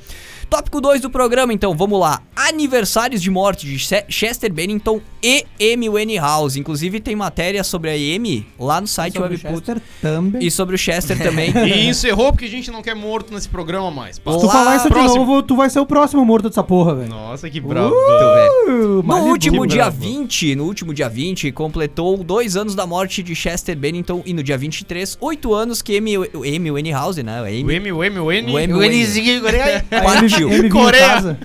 [0.53, 2.21] Tópico 2 do programa, então, vamos lá.
[2.37, 6.61] Aniversários de morte de Che- Chester Bennington e Amy Winehouse.
[6.61, 9.55] Inclusive tem matéria sobre a Amy lá no site Sobre o Webput.
[9.55, 10.45] Chester também.
[10.47, 11.55] E sobre o Chester também.
[11.67, 14.17] E encerrou porque a gente não quer morto nesse programa mais.
[14.17, 15.13] Se tu falar isso próximo.
[15.13, 17.09] de novo, tu vai ser o próximo morto dessa porra, velho.
[17.09, 17.95] Nossa, que bravo.
[17.95, 20.01] Uh, No último dia bravo.
[20.03, 24.43] 20, no último dia 20, completou dois anos da morte de Chester Bennington e no
[24.43, 27.39] dia 23, oito anos que Amy, Amy Winehouse, né?
[27.39, 28.53] a O Amy, M, o M, o N.
[28.53, 29.85] O M, O Nzinho Coreia.
[29.91, 30.42] A partiu.
[30.42, 31.07] MV, Em Coreia.
[31.09, 31.39] casa.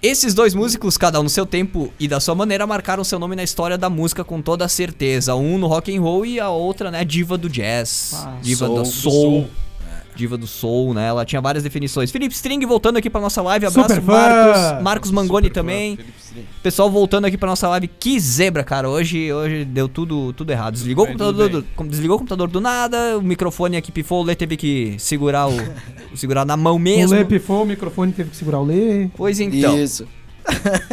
[0.00, 3.34] Esses dois músicos, cada um no seu tempo e da sua maneira, marcaram seu nome
[3.34, 5.34] na história da música com toda certeza.
[5.34, 8.76] Um no rock and roll e a outra, né, diva do jazz, Ah, diva soul,
[8.76, 9.50] do do soul, soul.
[10.14, 11.08] diva do soul, né?
[11.08, 12.12] Ela tinha várias definições.
[12.12, 14.12] Felipe String voltando aqui pra nossa live, abraço Super fã.
[14.12, 15.92] Marcos, Marcos Mangoni Super fã, também.
[15.94, 16.12] String.
[16.62, 18.88] Pessoal voltando aqui pra nossa live, que zebra, cara.
[18.88, 20.74] Hoje, hoje deu tudo, tudo errado.
[20.74, 24.22] Desligou, bem, o computador tudo do, desligou o computador do nada, o microfone aqui pifou,
[24.22, 25.56] o Lê teve que segurar o
[26.16, 27.14] segurar na mão O mesmo.
[27.16, 29.08] Lê pifou, o microfone teve que segurar o Lê.
[29.16, 29.78] Pois então.
[29.78, 30.06] Isso.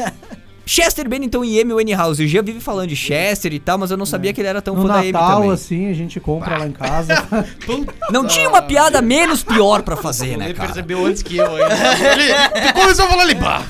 [0.68, 2.24] Chester Bennington e Amy Winehouse.
[2.24, 4.64] O Gia vive falando de Chester e tal, mas eu não sabia que ele era
[4.64, 5.52] tão No fã da Amy Natal, também.
[5.52, 7.14] assim, a gente compra lá em casa.
[8.10, 10.68] Não tinha uma piada menos pior pra fazer, Ele né, cara?
[10.68, 11.76] percebeu antes que eu ainda.
[12.12, 13.64] Ele, tu começou a falar ali, bah,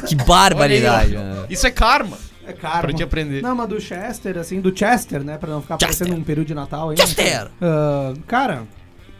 [0.06, 1.14] Que barbaridade.
[1.16, 1.46] né?
[1.50, 2.16] Isso é karma.
[2.46, 2.88] É caro.
[2.88, 3.40] Pra te aprender.
[3.42, 5.38] Não, mas do Chester, assim, do Chester, né?
[5.38, 5.98] Pra não ficar Chester.
[5.98, 6.96] parecendo um período de Natal aí.
[6.96, 7.48] Chester!
[7.60, 8.64] Ah, cara,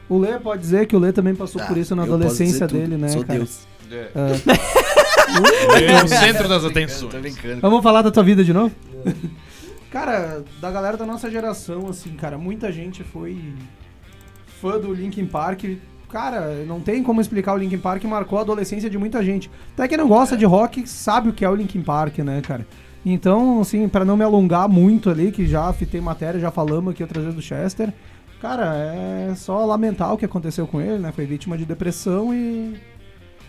[0.09, 2.17] o Lê pode dizer que o Lê também passou Tá, por isso na eu posso
[2.19, 2.81] adolescência dizer tudo.
[2.81, 3.39] dele, né, Sou cara?
[3.39, 3.61] Deus.
[4.15, 7.13] Ah, É o centro das atenções.
[7.13, 7.61] Tô brincando.
[7.61, 8.75] vamos falar da tua vida de novo?
[9.91, 13.39] cara, da galera da nossa geração, assim, cara, muita gente foi
[14.61, 15.65] fã do Linkin Park.
[16.13, 19.51] Cara, não tem como explicar o Linkin Park, marcou a adolescência de muita gente.
[19.73, 22.67] Até quem não gosta de rock sabe o que é o Linkin Park, né, cara?
[23.05, 27.03] Então, assim, pra não me alongar muito ali, que já fitei matéria, já falamos aqui
[27.03, 27.93] outras vezes do Chester,
[28.41, 31.11] cara, é só lamentar o que aconteceu com ele, né?
[31.13, 32.77] Foi vítima de depressão e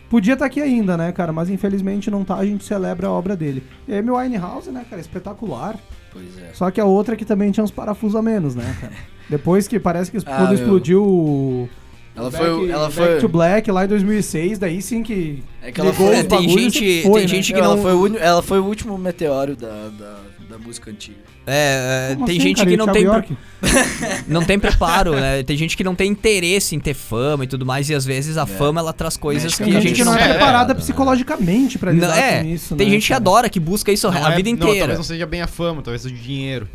[0.09, 1.33] podia estar aqui ainda, né, cara?
[1.33, 3.61] Mas infelizmente não tá, a gente celebra a obra dele.
[3.87, 5.75] E Amy Winehouse, né, cara, espetacular.
[6.11, 6.51] Pois é.
[6.53, 8.93] Só que a outra que também tinha uns parafusos a menos, né, cara?
[9.29, 10.53] Depois que parece que Ah, quando meu.
[10.55, 11.69] explodiu o
[12.15, 12.69] Ela Back, foi.
[12.69, 13.19] Ela Back foi.
[13.19, 17.01] to Black lá em 2006, daí sim que É que ela foi- É, tem gente-
[17.03, 17.27] foi, tem né?
[17.27, 20.19] gente que ela, não- foi o, ela foi o último meteoro da, da,
[20.51, 21.17] da música antiga.
[21.45, 22.69] É, é, Como tem assim, gente cara?
[22.69, 23.37] que não tem, pre-
[24.29, 25.43] não tem preparo, né?
[25.43, 28.37] Tem gente que não tem interesse em ter fama e tudo mais, e às vezes
[28.37, 30.71] a fama ela traz coisas que Tem a gente gente que não não é, preparada
[30.71, 33.17] é, psicologicamente pra lidar Não, é, com isso, tem né, gente que cara?
[33.17, 34.77] adora, que busca isso Não a é- vida não, inteira.
[34.79, 36.69] talvez não seja bem a fama, talvez seja o dinheiro.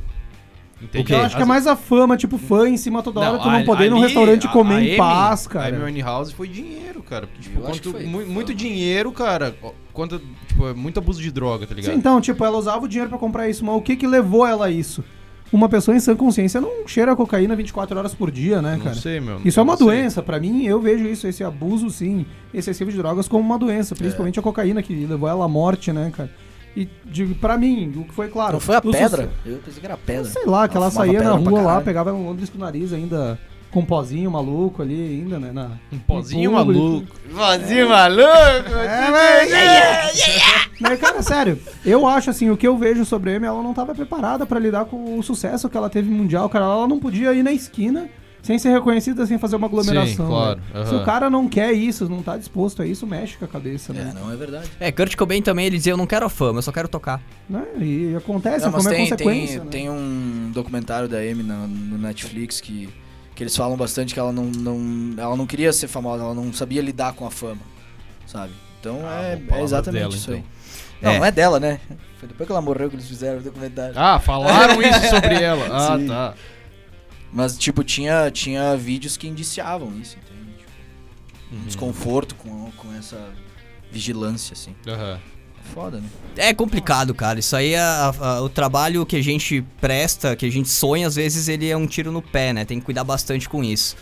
[0.82, 1.02] Entendi.
[1.02, 1.14] O quê?
[1.14, 3.58] Eu acho que é mais a fama, tipo, fã em cima toda hora, tu não
[3.58, 5.86] a- poder ir num restaurante a- comer a em Amy- paz, A cara.
[5.86, 7.26] Amy House foi dinheiro, cara.
[7.26, 9.54] Porque, tipo, quanto- que foi mu- muito dinheiro, cara.
[9.92, 11.92] Quanto, tipo, é muito abuso de droga, tá ligado?
[11.92, 14.46] Sim, então, tipo, ela usava o dinheiro pra comprar isso, mas o que que levou
[14.46, 15.02] ela a isso?
[15.50, 18.94] Uma pessoa em sã consciência não cheira cocaína 24 horas por dia, né, não cara?
[18.94, 19.40] sei, meu.
[19.44, 19.86] Isso é uma não sei.
[19.86, 23.96] doença, pra mim, eu vejo isso, esse abuso, sim, excessivo de drogas como uma doença,
[23.96, 26.30] principalmente a cocaína, que levou ela à morte, né, cara?
[26.76, 28.52] E, de, pra mim, o que foi claro...
[28.54, 29.08] Não foi a pedra?
[29.08, 30.24] suce- Eu pensei que era pedra.
[30.24, 32.92] Sei lá, que ela fumava saía na rua lá, pegava um Londres com o nariz
[32.92, 33.38] ainda
[33.70, 35.50] com um pozinho maluco ali, ainda, né?
[35.52, 37.06] Na, Um pozinho maluco.
[37.30, 38.24] Vazio maluco!
[38.78, 40.58] É, mas...
[40.80, 43.74] Mas, cara, sério, eu acho assim, o que eu vejo sobre a Amy, ela não
[43.74, 46.64] tava preparada pra lidar com o sucesso que ela teve mundial, cara.
[46.66, 48.08] Ela não podia ir na esquina
[48.42, 50.26] sem ser reconhecida, sem fazer uma aglomeração.
[50.26, 50.86] Sim, claro, velho.
[50.86, 53.92] Se o cara não quer isso, não tá disposto a isso, mexe com a cabeça,
[53.92, 54.12] né?
[54.14, 54.70] É, não é verdade.
[54.80, 57.20] É, Kurt Cobain também, ele dizia, eu não quero a fama, eu só quero tocar.
[57.48, 57.62] Né?
[57.80, 59.70] E acontece, Não, a mas fama é tem, consequência, tem, né?
[59.70, 62.88] tem um documentário da Amy no, no Netflix que,
[63.34, 66.52] que eles falam bastante que ela não, não, ela não queria ser famosa, ela não
[66.52, 67.60] sabia lidar com a fama,
[68.26, 68.52] sabe?
[68.80, 70.36] Então Ah, é, é exatamente dela, isso então.
[70.36, 70.44] aí.
[71.02, 71.18] Não, É.
[71.18, 71.80] não é dela, né?
[72.18, 73.92] Foi depois que ela morreu que eles fizeram o documentário.
[73.96, 75.66] Ah, falaram isso sobre ela.
[75.70, 76.06] Ah, Sim.
[76.08, 76.34] tá.
[77.32, 80.56] Mas, tipo, tinha, tinha vídeos que indiciavam isso, entende?
[80.58, 80.70] Tipo,
[81.52, 81.60] Uhum.
[81.60, 83.30] um desconforto com, com essa
[83.92, 84.74] vigilância, assim.
[84.86, 85.18] Aham.
[85.60, 86.08] É foda, né?
[86.36, 87.38] É complicado, cara.
[87.38, 91.06] Isso aí, é a- a- o trabalho que a gente presta, que a gente sonha,
[91.06, 92.64] às vezes ele é um tiro no pé, né?
[92.64, 93.94] Tem que cuidar bastante com isso.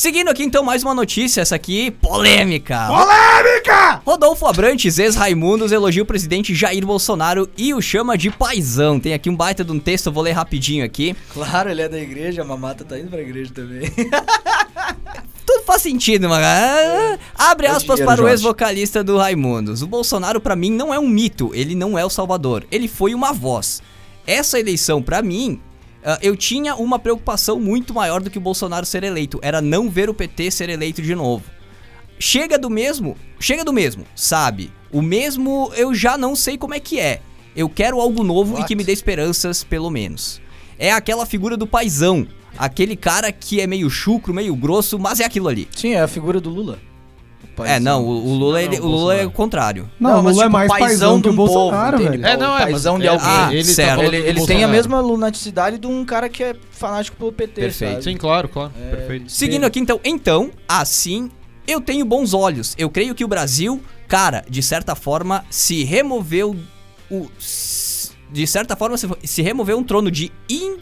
[0.00, 2.86] Seguindo aqui, então, mais uma notícia, essa aqui, polêmica.
[2.86, 4.00] Polêmica!
[4.02, 8.98] Rodolfo Abrantes, ex-Raimundos, elogia o presidente Jair Bolsonaro e o chama de paizão.
[8.98, 11.14] Tem aqui um baita de um texto, eu vou ler rapidinho aqui.
[11.34, 13.92] Claro, ele é da igreja, a mamata tá indo pra igreja também.
[15.44, 16.46] Tudo faz sentido, mano.
[16.46, 17.18] Ah,
[17.50, 19.82] Abre É aspas dinheiro, para o ex-vocalista do Raimundos.
[19.82, 21.50] O Bolsonaro, pra mim, não é um mito.
[21.54, 22.64] Ele não é o Salvador.
[22.70, 23.82] Ele foi uma voz.
[24.26, 25.60] Essa eleição, pra mim,
[26.22, 29.38] eu tinha uma preocupação muito maior do que o Bolsonaro ser eleito.
[29.42, 31.44] Era não ver o PT ser eleito de novo.
[32.18, 34.70] Chega do mesmo, chega do mesmo, sabe?
[34.92, 37.20] O mesmo eu já não sei como é que é.
[37.56, 38.68] Eu quero algo novo e What?
[38.68, 40.40] que me dê esperanças, pelo menos.
[40.78, 42.26] É aquela figura do paizão.
[42.58, 45.68] Aquele cara que é meio chucro, meio grosso, mas é aquilo ali.
[45.74, 46.78] Sim, é a figura do Lula.
[47.58, 49.90] O É, não, o, o Lula, Não, ele- não, o Lula é o contrário.
[50.00, 52.10] Não, o mas, Lula é tipo, mais paizão paizão que o de um Bolsonaro, povo,
[52.10, 52.26] velho.
[52.26, 53.26] É, não, é, paizão de é- alguém.
[53.28, 53.98] Ah, ele certo.
[53.98, 57.32] tá Ele, do ele tem a mesma lunaticidade de um cara que é fanático pelo
[57.32, 57.90] PT, Perfeito.
[57.92, 58.04] sabe?
[58.04, 58.72] Sim, claro, claro.
[58.80, 59.30] É, Perfeito.
[59.30, 61.30] Seguindo aqui então, então, assim,
[61.66, 62.74] eu tenho bons olhos.
[62.78, 66.56] Eu creio que o Brasil, cara, de certa forma, se removeu
[67.10, 67.28] o
[68.32, 70.78] de certa forma se, se removeu um trono de in-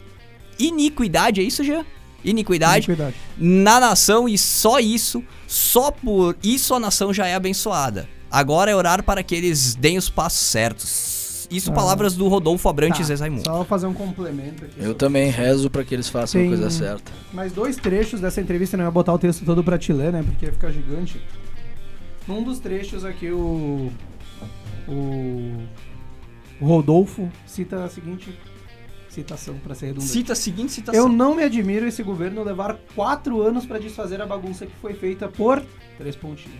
[0.59, 1.83] iniquidade, é isso já?
[2.23, 3.13] Iniquidade Cuidado.
[3.37, 8.07] na nação e só isso, só por isso a nação já é abençoada.
[8.31, 11.47] Agora é orar para que eles deem os passos certos.
[11.49, 11.73] Isso Ah.
[11.73, 13.43] palavras do Rodolfo Abrantes Tá, ex-Raimundo.
[13.43, 14.75] Só fazer um complemento aqui.
[14.77, 17.11] Eu sobre- também rezo pra que eles façam Tem- a coisa certa.
[17.33, 20.21] Mais dois trechos dessa entrevista, não ia botar o texto todo pra te ler, né?
[20.23, 21.19] Porque ia ficar gigante.
[22.27, 23.31] Num dos trechos aqui.
[23.31, 23.91] O.
[24.87, 25.65] o
[26.61, 28.37] Rodolfo cita a seguinte
[29.19, 30.11] citação pra ser redundante.
[30.11, 31.01] Cita a seguinte citação.
[31.01, 34.93] Eu não me admiro esse governo levar quatro anos pra desfazer a bagunça que foi
[34.93, 35.63] feita por
[35.97, 36.59] três pontinhos.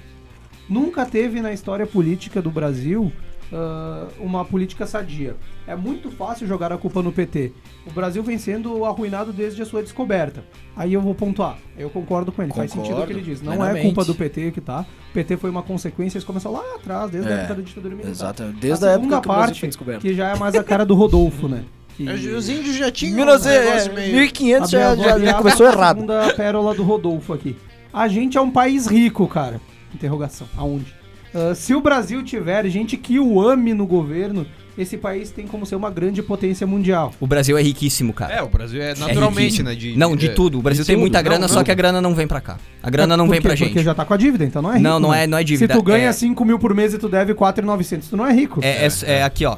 [0.70, 3.12] Nunca teve na história política do Brasil
[3.52, 5.36] ah, uma política sadia.
[5.66, 7.52] É muito fácil jogar a culpa no PT.
[7.88, 10.44] O Brasil vem sendo arruinado desde a sua descoberta.
[10.76, 11.58] Aí eu vou pontuar.
[11.78, 12.54] Eu concordo com ele.
[12.54, 13.42] Faz Concordo, sentido o que ele diz.
[13.42, 13.86] Não é plenamente.
[13.88, 14.86] culpa do PT que tá.
[15.10, 16.18] O PT foi uma consequência.
[16.20, 18.12] Isso começou lá atrás, desde a É, época da ditadura militar.
[18.12, 18.60] Exatamente.
[18.60, 20.02] Desde a, segunda época que o Brasil parte, foi descoberto.
[20.02, 21.66] que já é mais a cara do Rodolfo, né?
[22.06, 24.16] Que- Os índios já tinham 1900, um é, meio...
[24.16, 25.96] 1500 já, já, já começou errado.
[25.98, 27.56] Segunda pérola do Rodolfo aqui.
[27.92, 29.60] A gente é um país rico, cara.
[29.94, 30.48] Interrogação.
[30.56, 30.94] Aonde?
[31.34, 34.46] Ah, se o Brasil tiver gente que o ame no governo,
[34.78, 37.12] esse país tem como ser uma grande potência mundial.
[37.20, 38.34] O Brasil é riquíssimo, cara.
[38.34, 39.70] É, o Brasil é naturalmente, riquíssimo.
[39.70, 39.76] né?
[39.76, 40.58] De, não, de é, tudo.
[40.60, 41.02] O Brasil tem tudo.
[41.02, 41.64] muita grana, Não, só não.
[41.64, 42.58] que a grana não vem pra cá.
[42.82, 43.70] A grana não Por vem pra gente.
[43.70, 44.84] Porque já tá com a dívida, então não é rico.
[44.84, 45.24] Não, não né?
[45.26, 45.74] é, não é dívida.
[45.74, 48.32] Se tu ganha é, 5 mil por mês e tu deve 4,900, tu não é
[48.34, 48.60] rico.
[48.64, 49.58] é, é, é aqui, ó.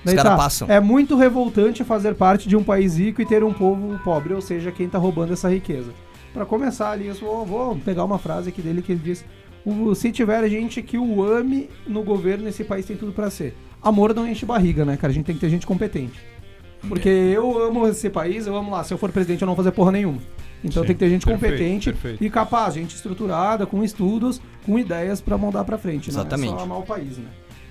[0.00, 0.68] Os Daí caras tá, passam.
[0.70, 4.40] É muito revoltante fazer parte de um país rico e ter um povo pobre, ou
[4.40, 5.92] seja, quem tá roubando essa riqueza.
[6.32, 9.24] Pra começar ali, eu vou, vou pegar uma frase aqui dele que ele diz:
[9.96, 13.54] se tiver gente que o ame no governo, esse país tem tudo pra ser.
[13.82, 15.10] Amor não enche barriga, né, cara?
[15.10, 16.18] A gente tem que ter gente competente.
[16.88, 18.82] Porque eu amo esse país, eu amo lá.
[18.84, 20.18] Se eu for presidente, eu não vou fazer porra nenhuma.
[20.64, 22.24] Então Sim, tem que ter gente perfeito, competente perfeito.
[22.24, 26.12] e capaz, gente estruturada, com estudos, com ideias pra mandar pra frente.
[26.12, 26.52] Não é Exatamente.
[26.52, 27.28] só amar o país, né?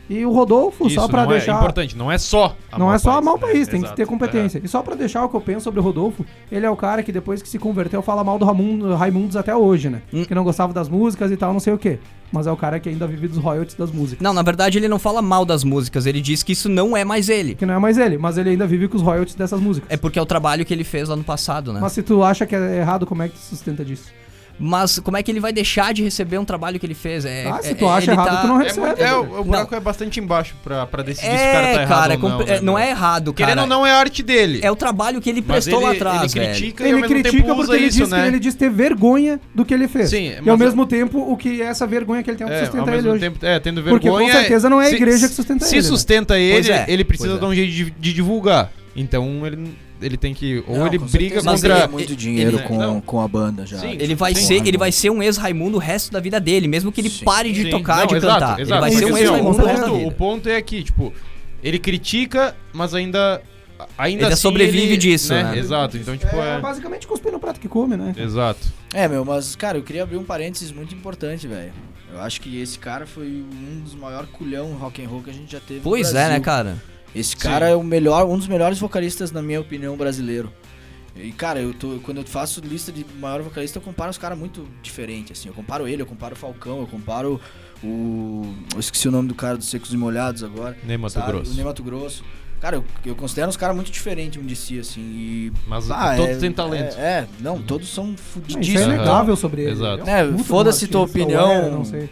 [0.10, 1.58] E o Rodolfo, Isso só pra não é deixar.
[1.58, 3.44] importante, não é só não é só amar o né?
[3.44, 3.96] país, tem que Exato.
[3.96, 4.60] ter competência.
[4.64, 7.04] E só pra deixar o que eu penso sobre o Rodolfo, ele é o cara
[7.04, 10.02] que depois que se converteu fala mal do Raimundo, Raimundos até hoje, né?
[10.12, 10.26] Hum.
[10.26, 12.00] Que não gostava das músicas e tal, não sei o quê.
[12.32, 14.24] Mas é o cara que ainda vive dos royalties das músicas.
[14.24, 17.06] Não, na verdade ele não fala mal das músicas, ele diz que isso não é
[17.06, 17.54] mais ele.
[17.56, 19.90] Que não é mais ele, mas ele ainda vive com os royalties dessas músicas.
[19.92, 21.80] É porque é o trabalho que ele fez lá no passado, né?
[21.82, 24.12] Mas se tu acha que é errado, como é que tu sustenta disso?
[24.60, 27.24] Mas como é que ele vai deixar de receber um trabalho que ele fez?
[27.24, 28.86] É, ah, se é- tu acha ele errado, tá- tu não É, recebe.
[28.88, 29.40] muito- é, o, velho.
[29.40, 32.14] o buraco é bastante embaixo pra, pra decidir se o É, cara tá errado cara,
[32.14, 33.48] é ou não, compre- né, é, não é errado, cara.
[33.52, 34.60] Querendo ou não, é a arte dele.
[34.62, 36.54] É o trabalho que ele Mas prestou ele, lá atrás, ele velho.
[36.58, 38.28] critica ao Ele mesmo critica tempo porque usa ele, isso, diz, né?
[38.28, 40.10] ele diz ter vergonha do que ele fez.
[40.10, 42.50] Sim, e ao mas- mesmo tempo, o que é essa vergonha que ele tem é
[42.50, 43.20] que É, ao sustenta mesmo ele hoje.
[43.22, 44.34] tempo, é, tendo Porque vergonha.
[44.34, 45.88] com certeza não é a se- igreja que sustenta se ele, né?
[45.88, 47.38] sustenta ele, é, ele precisa é.
[47.38, 48.72] dar um jeito de, de divulgar.
[48.96, 50.64] Então ele, ele tem que.
[50.68, 51.88] Ou Não, ele com briga certeza Mas ele contra.
[51.88, 53.02] ganha muito dinheiro ele- com, não.
[53.02, 53.78] com a banda já.
[53.80, 53.92] Sim.
[54.00, 54.42] Ele vai Sim.
[54.46, 57.26] ser, ele vai ser um ex-Raimundo o resto da vida dele, mesmo que ele Sim.
[57.26, 57.70] pare de Sim.
[57.70, 58.60] tocar, Não, de exato, cantar.
[58.60, 58.62] exato.
[58.62, 61.14] Ele vai ser um Porque, assim, ex-Raimundo o o ponto, o ponto é que, tipo,
[61.64, 63.42] ele critica, mas ainda.
[63.98, 65.58] Ainda Ele assim sobrevive ele- disso, né?
[65.58, 66.60] Exato, então, tipo, É, é.
[66.60, 68.14] basicamente cuspir no prato que come, né?
[68.18, 68.60] Exato.
[68.94, 71.72] É, meu, mas, cara, eu queria abrir um parênteses muito importante, velho.
[72.12, 75.34] Eu acho que esse cara foi um dos maiores culhão rock and roll que a
[75.34, 76.76] gente já teve no Pois é, né, cara?
[77.16, 80.52] Esse cara é o melhor, um dos melhores vocalistas, na minha opinião, brasileiro.
[81.16, 84.38] E, cara, eu tô, quando eu faço lista de maior vocalista, eu comparo os caras
[84.38, 85.50] muito diferentes, assim.
[85.50, 87.42] Eu comparo ele, eu comparo o Falcão, eu comparo
[87.84, 88.54] o...
[88.74, 90.78] Eu esqueci o nome do cara dos Secos e Molhados agora.
[90.84, 91.32] Nem Mato sabe?
[91.32, 91.52] Grosso.
[91.52, 92.24] O Ney Mato Grosso.
[92.62, 95.52] Cara, eu, eu considero os caras muito diferentes um de si, assim, e...
[95.66, 96.96] Mas Ah, todos é- têm talento.
[96.98, 98.82] É, é, não, todos são é fudidíssimos.
[98.82, 98.94] Aham.
[98.96, 99.72] inegável sobre ele.
[99.72, 100.10] Exato.
[100.10, 101.72] É, foda-se tua artista, opinião.
[101.72, 102.10] não sei.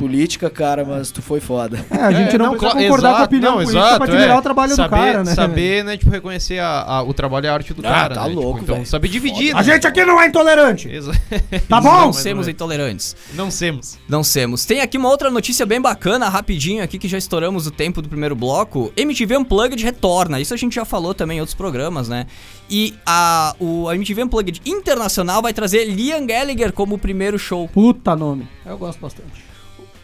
[0.00, 1.84] Política, cara, mas tu foi foda.
[1.90, 3.96] É, a gente É, não, precisa cla- concordar com a exato, opinião não, política exato,
[3.96, 4.38] pra admirar é.
[4.38, 5.34] o trabalho saber, do cara, né?
[5.34, 8.14] Saber, né, tipo, reconhecer a- a- o trabalho e a arte do Ah, cara.
[8.14, 8.28] tá né?
[8.30, 8.86] Tipo, louco, Então, velho.
[8.86, 9.52] saber dividir.
[9.54, 9.62] A né?
[9.64, 10.88] gente aqui não é intolerante.
[10.88, 11.12] Exa-
[11.68, 11.90] Tá bom?
[11.90, 12.50] Não não é.
[12.50, 13.14] intolerantes.
[13.34, 13.98] Não semos.
[14.08, 14.64] Não semos.
[14.64, 18.08] Tem aqui uma outra notícia bem bacana, rapidinho aqui, que já estouramos o tempo do
[18.08, 18.90] primeiro bloco.
[18.96, 20.40] MTV Unplugged retorna.
[20.40, 22.26] Isso a gente já falou também em outros programas, né?
[22.70, 27.68] E a, o a MTV Unplugged Internacional vai trazer Liam Gallagher como o primeiro show.
[27.68, 28.48] Puta nome.
[28.64, 29.49] Eu gosto bastante.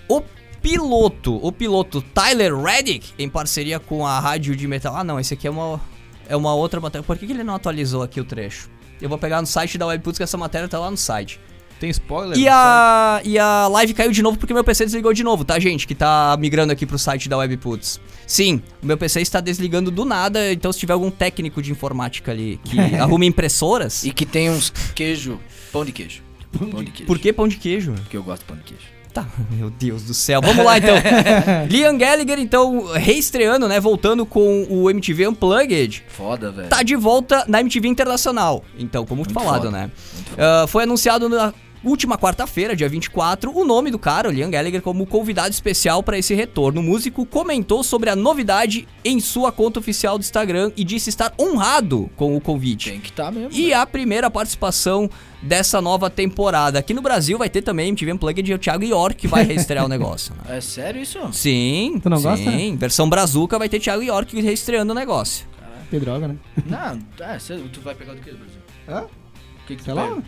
[0.09, 0.23] O
[0.63, 4.97] piloto, o piloto Tyler Reddick, em parceria com a rádio de metal.
[4.97, 5.81] Ah, não, esse aqui é uma,
[6.29, 7.05] é uma outra matéria.
[7.05, 8.69] Por que, que ele não atualizou aqui o trecho?
[9.01, 11.39] Eu vou pegar no site da Webputs, que essa matéria tá lá no site.
[11.79, 12.39] Tem spoiler?
[12.39, 15.59] E a, e a live caiu de novo porque meu PC desligou de novo, tá,
[15.59, 15.87] gente?
[15.87, 18.01] Que tá migrando aqui pro site da Webputs.
[18.27, 22.33] Sim, o meu PC está desligando do nada, então se tiver algum técnico de informática
[22.33, 24.05] ali que arrume impressoras.
[24.05, 25.39] E que tem uns queijo,
[25.71, 26.23] pão de queijo.
[26.51, 27.07] Pão de queijo.
[27.07, 27.93] Por que pão de queijo?
[27.93, 28.96] Porque eu gosto de pão de queijo.
[29.17, 30.43] Tá, meu Deus do céu.
[30.43, 30.95] Vamos lá então.
[31.71, 33.81] Liam Gallagher, então, reestreando, né?
[33.81, 36.05] Voltando com o MTV Unplugged.
[36.07, 36.69] Foda, velho.
[36.69, 38.63] Tá de volta na MTV Internacional.
[38.79, 39.71] Então, como Muito falado, foda.
[39.71, 39.91] né?
[40.37, 41.55] Ah, foi anunciado na
[41.89, 46.19] última quarta-feira, dia 24, o nome do cara, o Liam Gallagher, como convidado especial para
[46.19, 46.81] esse retorno.
[46.81, 51.33] O músico comentou sobre a novidade em sua conta oficial do Instagram e disse estar
[51.41, 52.91] honrado com o convite.
[52.91, 53.53] Tem que tá mesmo.
[53.53, 55.09] E a primeira participação
[55.43, 56.79] dessa nova temporada.
[56.79, 59.85] Aqui no Brasil vai ter também MTV Unplugged e o Thiago York que vai reestrear
[59.85, 60.35] o negócio.
[60.35, 60.57] né?
[60.57, 61.19] É sério isso?
[61.33, 62.23] Sim, Tu não sim.
[62.25, 62.51] gosta?
[62.79, 65.47] Versão Brazuca vai ter Thiago York reestreando o negócio.
[65.89, 66.37] Que droga, né?
[66.67, 68.61] Não, é, cê- tu vai pegar do que, Brasil?
[68.89, 69.03] Hã?
[69.03, 70.09] O que que tu Sei lá.
[70.09, 70.23] pega?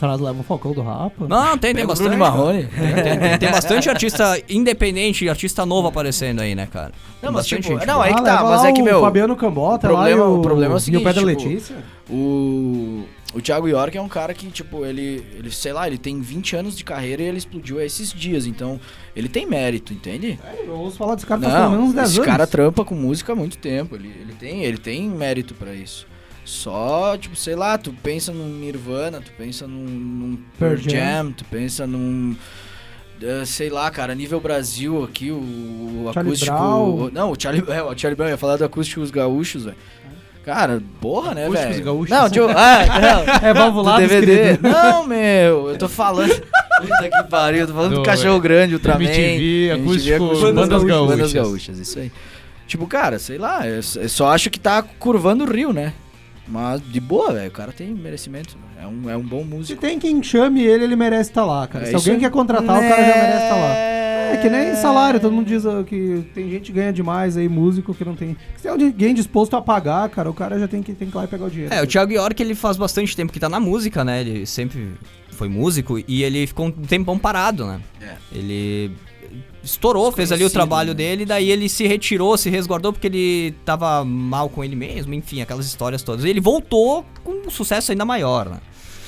[0.00, 1.28] Traz leva o Falcão do Rapa.
[1.28, 2.08] Não, tem, tem o bastante.
[2.08, 2.66] Bruno Marrone.
[2.66, 6.86] Tem, tem- tem- bastante artista independente, artista novo aparecendo aí, né, cara?
[6.86, 8.84] Não, Tem mas bastante tipo, gente não, aí que Ah, tá, mas é que, o
[8.84, 11.04] meu, Fabiano Cambota, o problema- lá, e o, o problema é o E seguinte, o
[11.04, 11.76] Pedro tipo, Letícia.
[12.08, 16.18] O, o Thiago York é um cara que, tipo, ele, ele, sei lá, ele tem
[16.20, 18.80] 20 anos de carreira e ele explodiu esses dias, então
[19.14, 20.38] ele tem mérito, entende?
[20.44, 22.26] É, eu ouço falar desse cara pelo menos Não, uns 10 esse anos.
[22.26, 26.06] cara trampa com música há muito tempo, ele, ele, tem, ele tem mérito pra isso.
[26.50, 31.30] Só, tipo, sei lá, tu pensa num Nirvana, tu pensa num, num Pearl Pearl Jam,
[31.32, 32.34] tu pensa num...
[33.22, 36.50] eh, sei lá, cara, nível Brasil aqui, o, o acústico...
[36.50, 36.88] Brown.
[37.06, 39.76] o- não, o Charlie, é, o Charlie Brown, ia falar do acústico Os Gaúchos, velho.
[40.44, 41.84] Cara, porra, né, velho?
[41.84, 42.10] Gaúchos.
[42.10, 42.48] Não, eu...
[42.50, 43.34] Ah, não.
[43.48, 44.56] É Do valvulados, DVD.
[44.56, 44.68] querido.
[44.68, 46.30] Não, meu, eu tô falando.
[46.80, 49.04] Puta que pariu, eu tô falando do, Do, Cachorro Grande, Ultraman.
[49.04, 51.16] MTV, acústico, acústico, bandas gaúchas.
[51.16, 52.10] Bandas gaúchas, isso aí.
[52.66, 55.92] Tipo, cara, sei lá, eu, eu só acho que tá curvando o rio, né?
[56.50, 58.56] Mas de boa, velho, o cara tem merecimento.
[58.80, 59.80] É um, é um bom Se músico.
[59.80, 61.84] tem quem chame ele, ele merece estar lá, cara.
[61.84, 63.74] É Se alguém quer contratar, o cara já merece estar lá.
[64.32, 67.92] É que nem salário, todo mundo diz que tem gente que ganha demais aí, músico
[67.92, 68.36] que não tem.
[68.56, 71.18] Se tem alguém disposto a pagar, cara, o cara já tem que, tem que ir
[71.18, 71.74] lá e pegar o dinheiro.
[71.74, 74.20] É, o Thiago York, ele faz bastante tempo que tá na música, né?
[74.20, 74.92] Ele sempre
[75.30, 77.80] foi músico e ele ficou um tempão parado, né?
[78.00, 78.14] É.
[78.32, 78.92] Ele
[79.62, 80.94] estourou, fez ali o Desconhecido, trabalho né?
[80.94, 85.40] dele, daí ele se retirou, se resguardou porque ele tava mal com ele mesmo, enfim,
[85.42, 86.24] aquelas histórias todas.
[86.24, 88.58] E ele voltou com um sucesso ainda maior, né?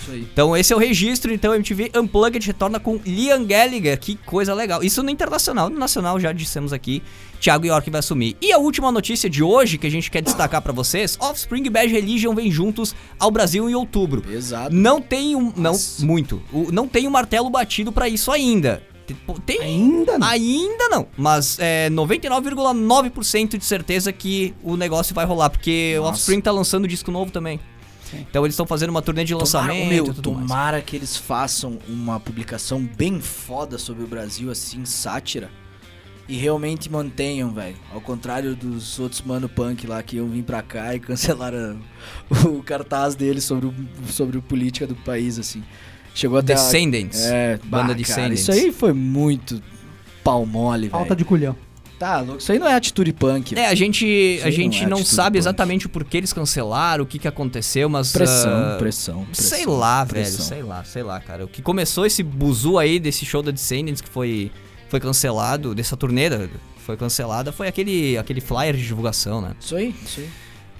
[0.02, 0.20] Isso aí.
[0.32, 4.82] Então esse é o registro, então MTV Unplugged retorna com Liam Gallagher, que coisa legal.
[4.82, 7.00] Isso no internacional, no nacional já dissemos aqui,
[7.40, 8.36] Thiago York vai assumir.
[8.42, 11.70] E a última notícia de hoje que a gente quer destacar pra vocês, Offspring e
[11.70, 14.22] Bad Religion vêm juntos ao Brasil em outubro.
[14.22, 14.74] Pesado.
[14.74, 16.04] Não tem um, não, Nossa.
[16.04, 16.42] muito.
[16.52, 18.82] O- não tem um martelo batido pra isso ainda.
[19.06, 20.26] Tem- Tem Ainda não.
[20.26, 26.12] Ainda não, mas é 99,9% de certeza que o negócio vai rolar, porque o Nossa.
[26.14, 27.58] Offspring tá lançando disco novo também.
[28.14, 30.46] Então eles estão fazendo uma turnê de Tomara, lançamento meu, e tudo mais.
[30.48, 35.50] tomara que eles façam uma publicação bem foda sobre o Brasil, assim, sátira.
[36.28, 37.74] E realmente mantenham, velho.
[37.92, 41.80] Ao contrário dos outros mano punk lá que iam vir pra cá e cancelaram
[42.46, 43.74] o cartaz deles sobre, o,
[44.08, 45.62] sobre a política do país, assim.
[46.14, 46.52] Chegou até.
[46.52, 47.20] a- Descendants.
[47.24, 48.40] É, Banda bah, cara, Descendants.
[48.40, 49.62] Isso aí foi muito
[50.22, 51.16] pau mole, Falta velho.
[51.16, 51.56] de culhão.
[51.98, 52.38] Tá louco.
[52.40, 53.56] Isso aí não é atitude punk.
[53.56, 55.42] É, a gente, a gente não é não sabe punk.
[55.42, 58.10] exatamente o porquê eles cancelaram, o que que aconteceu, mas...
[58.12, 60.36] Pressão, ah, pressão, Sei pressão, lá, pressão.
[60.38, 61.44] velho, sei lá, sei lá, cara.
[61.44, 64.50] O que começou esse buzu aí desse show da Descendants que foi,
[64.88, 66.48] foi cancelado, dessa turnê da-
[66.78, 69.52] foi cancelada, foi aquele, aquele flyer de divulgação, né?
[69.60, 70.28] Isso aí, isso aí.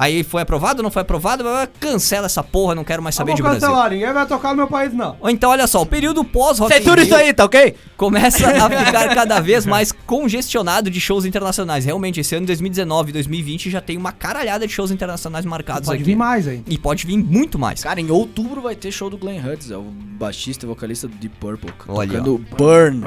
[0.02, 1.44] Aí foi aprovado, não foi aprovado,
[1.78, 3.60] cancela essa porra, não quero mais saber de Brasil.
[3.60, 5.16] cancelar, ninguém vai tocar no meu país, não.
[5.20, 7.76] Ou então, olha só, o período pós-Rock in Censura isso Rio aí, tá ok?
[8.02, 11.84] começa a ficar cada vez mais congestionado de shows internacionais.
[11.84, 16.02] Realmente, esse ano 2019 e 2020 já tem uma caralhada de shows internacionais marcados Pode
[16.02, 16.10] aqui.
[16.10, 16.64] vir mais aí.
[16.66, 17.84] E pode vir muito mais.
[17.84, 21.14] Cara, em outubro vai ter show do Glenn Hughes, é o baixista e vocalista do
[21.14, 23.02] Deep Purple, Olha, tocando Burn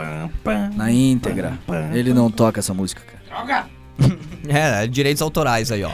[0.75, 1.59] na íntegra.
[1.93, 3.67] Ele não toca essa música, cara.
[4.47, 5.91] É, direitos autorais aí, ó.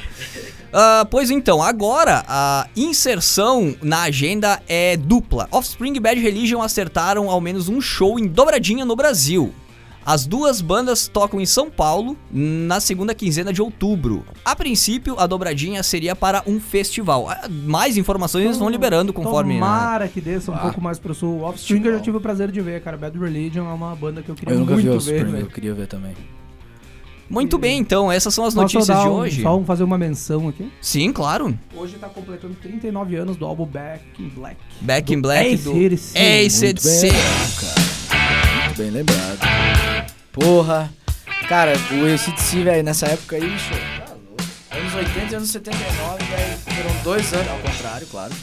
[0.74, 5.48] Ah, pois então, agora a inserção na agenda é dupla.
[5.52, 9.54] Offspring e Bad Religion acertaram ao menos um show em dobradinha no Brasil.
[10.04, 14.26] As duas bandas tocam em São Paulo na segunda quinzena de outubro.
[14.44, 17.30] A princípio, a dobradinha seria para um festival.
[17.30, 19.54] Ah, Mais informações eles vão liberando conforme.
[19.56, 19.60] né?
[19.60, 20.60] Tomara que desça um Ah.
[20.60, 21.42] pouco mais pro sul.
[21.44, 22.98] Offspring eu já tive o prazer de ver, cara.
[22.98, 25.46] Bad Religion é uma banda que eu queria Eu nunca vi muito ver, Spring, velho.
[25.46, 26.14] eu queria ver também.
[27.32, 29.42] Muito bem, então, essas são as Posso notícias dar de um- hoje.
[29.42, 30.72] Só fazer uma menção aqui.
[30.82, 31.58] Sim, claro.
[31.76, 34.58] Hoje tá completando 39 anos do álbum Back in Black.
[34.82, 36.14] Back in Do Black AC/DC.
[36.14, 37.08] do AC/DC.
[37.12, 38.66] Muito bem, cara.
[38.66, 39.40] Muito bem lembrado.
[40.32, 40.94] Porra.
[41.48, 44.44] Cara, o ACDC, velho, nessa época aí, bicho, tá louco.
[44.72, 48.34] Anos 80 e anos 79, velho, foram dois anos, ao contrário, claro.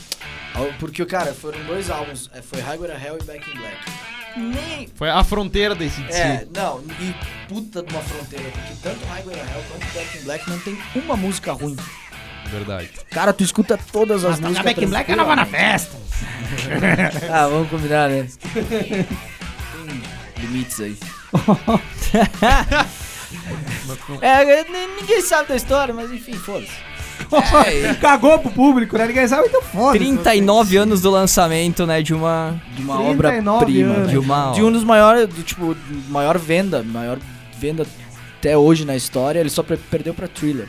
[0.79, 3.77] Porque, cara, foram dois álbuns, é, foi Highway to Hell e Back in Black.
[4.39, 4.89] Nem...
[4.95, 7.15] Foi a fronteira desse É, não, e
[7.49, 10.79] puta de uma fronteira, porque tanto Highway to Hell quanto Back in Black não tem
[10.95, 11.77] uma música ruim.
[12.47, 12.91] Verdade.
[13.11, 15.97] Cara, tu escuta todas as músicas Back in Black eu não vou na festa.
[17.31, 18.27] Ah, vamos combinar, né?
[18.55, 19.07] Tem
[20.39, 20.97] limites aí.
[24.23, 24.65] É,
[24.97, 26.73] ninguém sabe da história, mas enfim, foda-se.
[28.01, 29.07] Cagou pro público, né?
[29.07, 33.95] Ninguém sabe, então foda 39 anos do lançamento, né, de uma De uma 39 obra-prima.
[34.07, 35.77] de De, uma de um dos maiores, do, tipo,
[36.09, 37.19] maior venda, maior
[37.59, 37.87] venda
[38.39, 40.69] até hoje na história, ele só per- perdeu pra Thriller.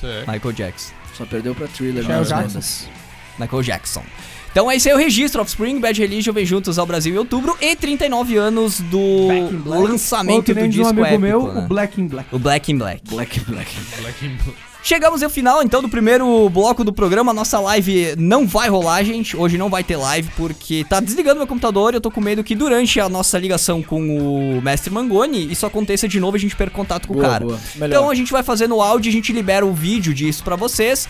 [0.00, 0.30] Certo.
[0.30, 0.92] Michael Jackson.
[1.16, 2.48] Só perdeu pra Thriller Michael nas Jackson.
[2.48, 2.88] vendas.
[3.38, 4.02] Michael Jackson.
[4.52, 7.54] Então esse aí é o registro Offspring, Bad Religion vem juntos ao Brasil em outubro
[7.60, 8.98] e 39 anos do
[9.32, 9.82] in Black.
[9.82, 11.60] Lançamento do diz um disco amigo épico, meu, né?
[11.60, 12.28] o Black in Black.
[12.34, 13.02] O Black in Black.
[13.06, 13.70] Black Black.
[14.00, 14.54] Black and Blue.
[14.86, 17.34] Chegamos ao final então do primeiro bloco do programa.
[17.34, 19.36] Nossa live não vai rolar, gente.
[19.36, 22.44] Hoje não vai ter live porque tá desligando meu computador e eu tô com medo
[22.44, 26.40] que durante a nossa ligação com o mestre Mangoni isso aconteça de novo e a
[26.40, 27.44] gente perca contato com o Boa, cara.
[27.44, 27.58] boa.
[27.74, 31.08] Então a gente vai fazer no áudio, a gente libera o vídeo disso pra vocês.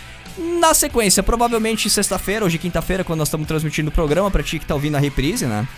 [0.58, 4.58] Na sequência, provavelmente sexta-feira, hoje é quinta-feira, quando nós estamos transmitindo o programa, pra ti
[4.58, 5.68] que tá ouvindo a reprise, né?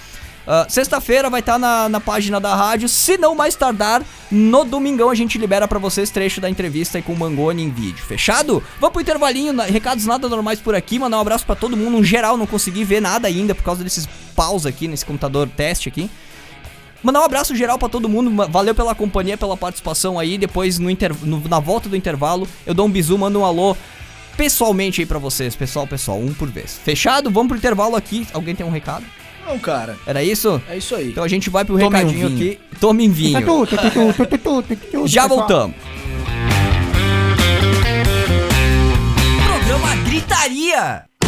[0.51, 5.11] Ah, Sexta-feira vai estar na, na página da rádio, se não mais tardar, no domingão
[5.11, 8.63] a gente libera pra vocês trecho da entrevista com o Mangoni em vídeo, fechado?
[8.81, 12.03] Vamos pro intervalinho, recados nada normais por aqui, mandar um abraço pra todo mundo, no
[12.05, 16.09] geral não consegui ver nada ainda por causa desses paus aqui, nesse computador teste aqui.
[17.03, 18.29] Mandar um abraço geral pra todo mundo.
[18.51, 20.37] Valeu pela companhia, pela participação aí.
[20.37, 20.89] Depois, no
[21.23, 23.77] no- na volta do intervalo, eu dou um bisu, mando um alô
[24.37, 25.55] pessoalmente aí pra vocês.
[25.55, 26.77] Pessoal, pessoal, um por vez.
[26.83, 27.31] Fechado?
[27.31, 28.27] Vamos pro intervalo aqui.
[28.33, 29.05] Alguém tem um recado?
[29.49, 29.97] Não, cara.
[30.07, 30.61] Era isso?
[30.69, 31.09] É isso aí.
[31.09, 32.59] Então a gente vai pro Tome recadinho um aqui.
[32.79, 33.41] Tome vinho.
[35.07, 35.75] Já voltamos.
[39.47, 41.08] Programa Gritaria.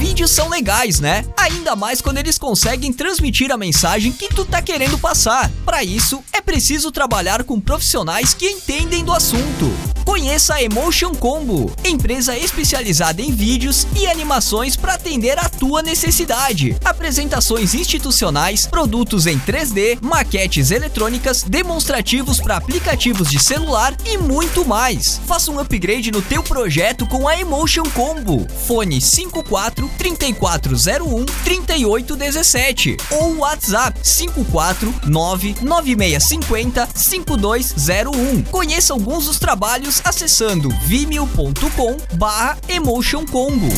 [0.00, 1.26] Vídeos são legais, né?
[1.36, 5.50] Ainda mais quando eles conseguem transmitir a mensagem que tu tá querendo passar.
[5.62, 9.70] Para isso, é preciso trabalhar com profissionais que entendem do assunto.
[10.02, 16.74] Conheça a Emotion Combo, empresa especializada em vídeos e animações para atender a tua necessidade.
[16.82, 25.20] Apresentações institucionais, produtos em 3D, maquetes eletrônicas, demonstrativos para aplicativos de celular e muito mais.
[25.26, 28.46] Faça um upgrade no teu projeto com a Emotion Combo.
[28.66, 38.42] Fone 54 3401 3817 ou WhatsApp 549 9650 5201.
[38.44, 43.68] Conheça alguns dos trabalhos acessando vimeo.com barra Emotion Combo.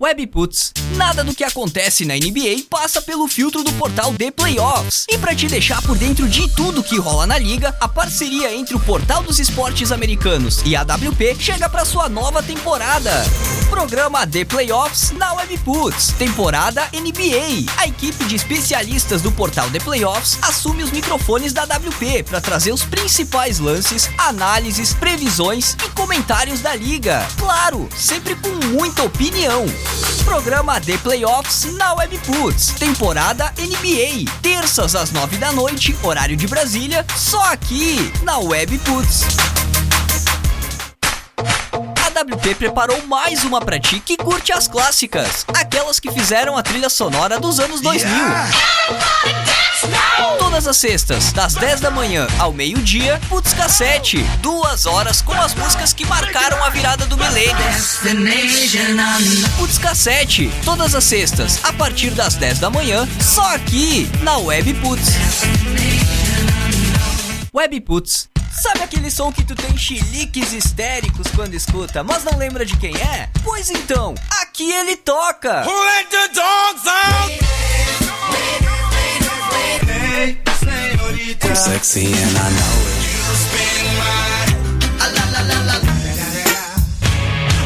[0.00, 0.72] Webputs.
[0.94, 5.04] Nada do que acontece na NBA passa pelo filtro do portal The Playoffs.
[5.08, 8.76] E para te deixar por dentro de tudo que rola na liga, a parceria entre
[8.76, 13.10] o Portal dos Esportes Americanos e a WP chega para sua nova temporada.
[13.68, 16.12] Programa The Playoffs na Webputs.
[16.16, 17.70] Temporada NBA.
[17.76, 22.72] A equipe de especialistas do portal The Playoffs assume os microfones da WP para trazer
[22.72, 27.26] os principais lances, análises, previsões e comentários da liga.
[27.36, 29.66] Claro, sempre com muita opinião.
[30.24, 32.72] Programa The Playoffs na Webputs.
[32.78, 34.30] Temporada NBA.
[34.42, 39.22] Terças às nove da noite, horário de Brasília, só aqui na Webputs.
[41.74, 46.62] A WP preparou mais uma pra ti que curte as clássicas, aquelas que fizeram a
[46.62, 48.08] trilha sonora dos anos 2000.
[50.38, 54.22] Todas as sextas, das 10 da manhã ao meio-dia, Putz Cassete.
[54.40, 57.54] Duas horas com as músicas que marcaram a virada do milênio.
[59.56, 60.50] Putz Cassete.
[60.64, 65.12] Todas as sextas, a partir das 10 da manhã, só aqui na Web Putz.
[67.54, 68.28] Web Putz.
[68.50, 72.96] Sabe aquele som que tu tem chiliques histéricos quando escuta, mas não lembra de quem
[72.96, 73.28] é?
[73.44, 75.64] Pois então, aqui ele toca!
[76.90, 77.47] I'm
[81.58, 83.02] sexy and I know it.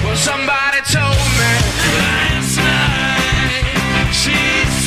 [0.03, 1.53] Well, somebody told me
[2.01, 4.09] last night.
[4.21, 4.33] She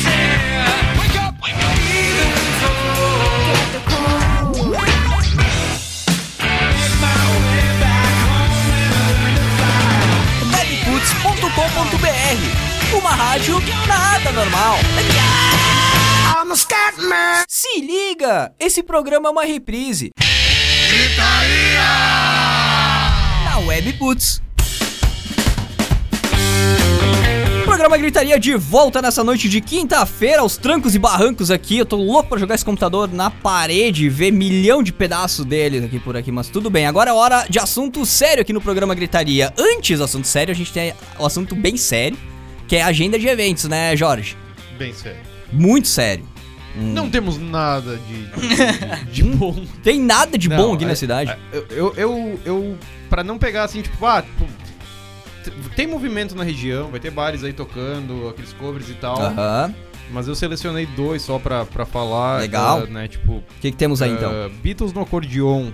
[0.02, 3.46] said, "Wake up, wake up, even before."
[6.42, 8.58] Made my way back home
[10.50, 12.38] and webputs.com.br
[12.96, 14.76] Uma rádio nada normal.
[16.38, 17.45] I'm a scat man.
[17.72, 20.10] Se liga, esse programa é uma reprise.
[23.44, 24.40] Na Webputs.
[27.64, 31.78] Programa Gritaria de volta nessa noite de quinta-feira, aos trancos e barrancos aqui.
[31.78, 35.98] Eu tô louco pra jogar esse computador na parede, ver milhão de pedaços deles aqui
[35.98, 36.86] por aqui, mas tudo bem.
[36.86, 39.52] Agora é hora de assunto sério aqui no programa Gritaria.
[39.58, 42.16] Antes do assunto sério, a gente tem o assunto bem sério,
[42.68, 44.36] que é a agenda de eventos, né, Jorge?
[44.78, 45.20] Bem sério.
[45.52, 46.35] Muito sério.
[46.76, 49.64] Não temos nada de, de, de bom.
[49.82, 51.30] Tem nada de Não, bom aqui é- na cidade.
[51.30, 54.46] é- Eu, eu, eu, eu- pra não pegar assim, tipo, ah, tipo,
[55.74, 59.20] tem movimento na região, vai ter bares aí tocando, aqueles covers e tal.
[59.20, 59.74] Aham.
[60.08, 62.38] Mas eu selecionei dois só pra, pra falar.
[62.40, 62.84] Legal.
[62.84, 64.30] ah, né, tipo, O que, que temos aí então?
[64.30, 65.70] ah, Beatles no acordeon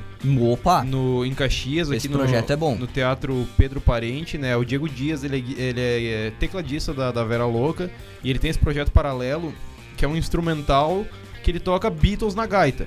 [0.51, 0.83] Opa!
[0.85, 2.75] no, em Caxias, Esse aqui no, projeto é bom.
[2.75, 4.57] no Teatro Pedro Parente, né?
[4.57, 7.91] O Diego Dias, ele é, ele é, é tecladista da, da Vera Louca
[8.25, 9.53] e ele tem esse projeto paralelo
[9.97, 11.05] que é um instrumental
[11.43, 12.87] que ele toca Beatles na gaita.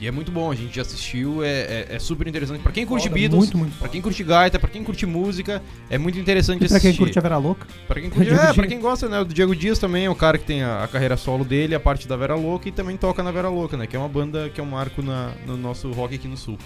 [0.00, 2.60] E é muito bom, a gente já assistiu, é, é, é super interessante.
[2.60, 5.62] Pra quem curte Foda, Beatles, muito, muito pra quem curte gaita, pra quem curte música,
[5.88, 6.88] é muito interessante E pra assistir.
[6.88, 7.66] quem curte a Vera Louca?
[7.86, 9.20] Pra quem, curte, Diego é, pra quem gosta, né?
[9.20, 11.80] O Diego Dias também é o cara que tem a, a carreira solo dele, a
[11.80, 13.86] parte da Vera Louca e também toca na Vera Louca, né?
[13.86, 16.58] Que é uma banda que é um marco na, no nosso rock aqui no Sul.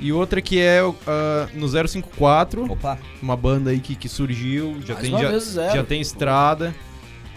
[0.00, 2.98] E outra que é ah, no 054, Opa!
[3.22, 5.74] uma banda aí que, que surgiu, já Mais tem, uma já, vez zero.
[5.76, 6.74] já tem estrada.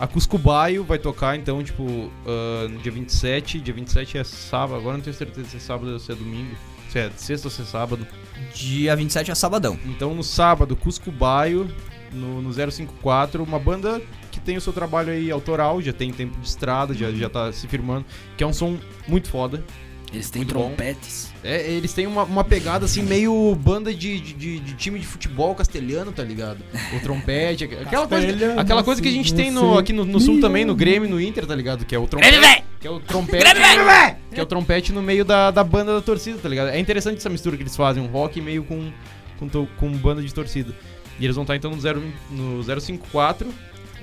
[0.01, 3.59] A Cuscubaio vai tocar então, tipo, ah, no dia 27.
[3.59, 6.55] Dia 27 é sábado, agora não tenho certeza se é sábado ou se é domingo.
[6.89, 8.07] Se é sexta ou se é sábado.
[8.51, 9.77] Dia 27 é sabadão.
[9.85, 11.69] Então no sábado, Cuscubaio,
[12.11, 16.35] no, no 054, uma banda que tem o seu trabalho aí autoral, já tem tempo
[16.39, 18.03] de estrada, já, já tá se firmando,
[18.35, 19.63] que é um som muito foda.
[20.11, 20.73] Eles têm Muito bom.
[21.43, 25.55] É, eles têm uma, uma pegada assim, meio banda de, de, de- time de futebol
[25.55, 26.59] castelhano, tá ligado?
[26.95, 28.27] O trompete, aquela coisa,
[28.61, 31.19] aquela coisa que a gente tem no, aqui no, no sul também, no Grêmio, no
[31.19, 31.83] Inter, tá ligado?
[31.83, 32.37] Que é o trompete.
[32.79, 33.43] Que é o trompete.
[34.31, 36.69] Que é o trompete no meio da, da banda da torcida, tá ligado?
[36.69, 38.91] É interessante essa mistura que eles fazem, um rock meio com,
[39.39, 40.75] com, to- com banda de torcida.
[41.19, 43.47] E eles vão estar então no, 0, no 054.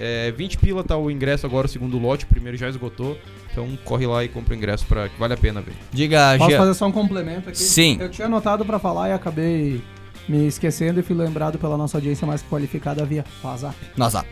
[0.01, 3.18] É, 20 pila tá o ingresso agora, o segundo lote, o primeiro já esgotou.
[3.59, 5.74] Então corre lá e compra o ingresso pra, que vale a pena ver.
[5.90, 6.59] Diga, Posso Gia.
[6.59, 7.59] fazer só um complemento aqui?
[7.59, 7.98] Sim.
[8.00, 9.82] Eu tinha anotado pra falar e acabei
[10.28, 13.76] me esquecendo e fui lembrado pela nossa audiência mais qualificada via WhatsApp.
[13.96, 14.28] No WhatsApp.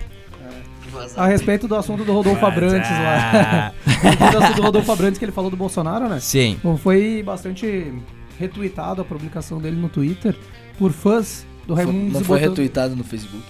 [1.17, 3.73] A respeito do assunto do Rodolfo Abrantes lá.
[3.85, 6.21] a respeito do assunto do Rodolfo Abrantes que ele falou do Bolsonaro, né?
[6.21, 6.59] Sim.
[6.79, 7.93] Foi bastante
[8.39, 10.37] retweetado a publicação dele no Twitter
[10.79, 13.43] por fãs do Raimundo Não foi retweetado no Facebook.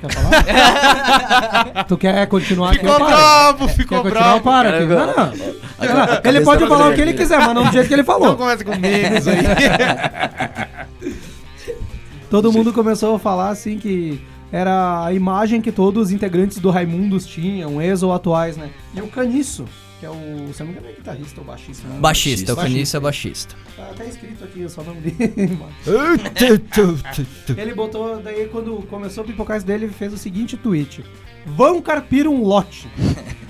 [0.00, 1.84] Quer falar?
[1.88, 2.78] tu quer continuar aqui?
[2.78, 3.10] Ficou eu paro.
[3.16, 4.20] bravo, Quer ficou continuar?
[4.22, 4.36] bravo.
[4.36, 4.84] Eu paro aqui.
[4.86, 6.06] Não, não.
[6.06, 8.06] Não, Ele pode falar o que ele quiser, mas não do jeito que ele Não
[8.06, 8.36] falou.
[8.36, 9.38] começa com memes aí.
[12.30, 14.20] Todo mundo começou a falar assim que
[14.52, 18.70] era a imagem que todos os integrantes do Raimundos tinham, ex ou atuais, né?
[18.94, 19.64] E o Caniço,
[19.98, 20.52] que é o.
[20.52, 21.98] Se eu não me engano, é guitarrista ou baixista, né?
[21.98, 22.56] Baixista, o.
[22.56, 23.54] Caniço é baixista.
[23.76, 25.14] Tá até escrito aqui, eu só não li.
[25.58, 25.72] mano.
[27.56, 31.04] ele botou, daí quando começou a pipocar isso dele, ele fez o seguinte tweet:
[31.46, 32.88] Vão carpir um lote.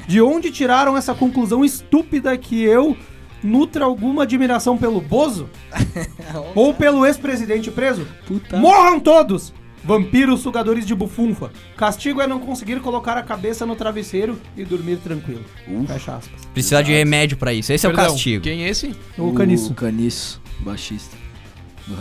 [0.07, 2.97] De onde tiraram essa conclusão estúpida que eu
[3.43, 5.51] nutra alguma admiração pelo Bozo?
[6.55, 8.09] Ou pelo ex-presidente preso?
[8.53, 9.53] Morram todos!
[9.89, 11.51] Vampiros sugadores de bufunfa.
[11.75, 15.41] Castigo é não conseguir colocar a cabeça no travesseiro e dormir tranquilo.
[15.87, 16.43] Fecha aspas.
[16.53, 17.73] Precisa de remédio pra isso.
[17.73, 18.45] Esse é o Perdão, castigo.
[18.45, 18.95] Quem é esse?
[19.17, 19.73] O Caniço.
[19.73, 21.17] O Caniço, baixista.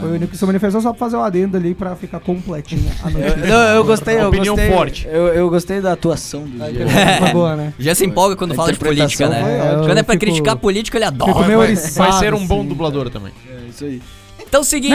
[0.02, 2.92] Foi o único que se manifestou só pra fazer o adendo ali pra ficar completinha
[3.02, 3.38] a notícia.
[3.38, 4.74] Não, eu gostei, eu Opinião gostei.
[4.76, 5.08] forte.
[5.10, 6.84] Eu, eu gostei da atuação do A Diego.
[6.90, 7.74] interpretação foi boa, né?
[7.80, 9.42] Já se empolga quando A fala de política, né?
[9.70, 9.86] ótima.
[9.86, 11.32] Quando é pra Eu fico- criticar política, ele adora.
[11.32, 12.68] Vai, oriçado, vai ser um bom assim.
[12.68, 13.32] dublador também.
[13.50, 14.02] É isso aí.
[14.46, 14.94] Então é o seguinte.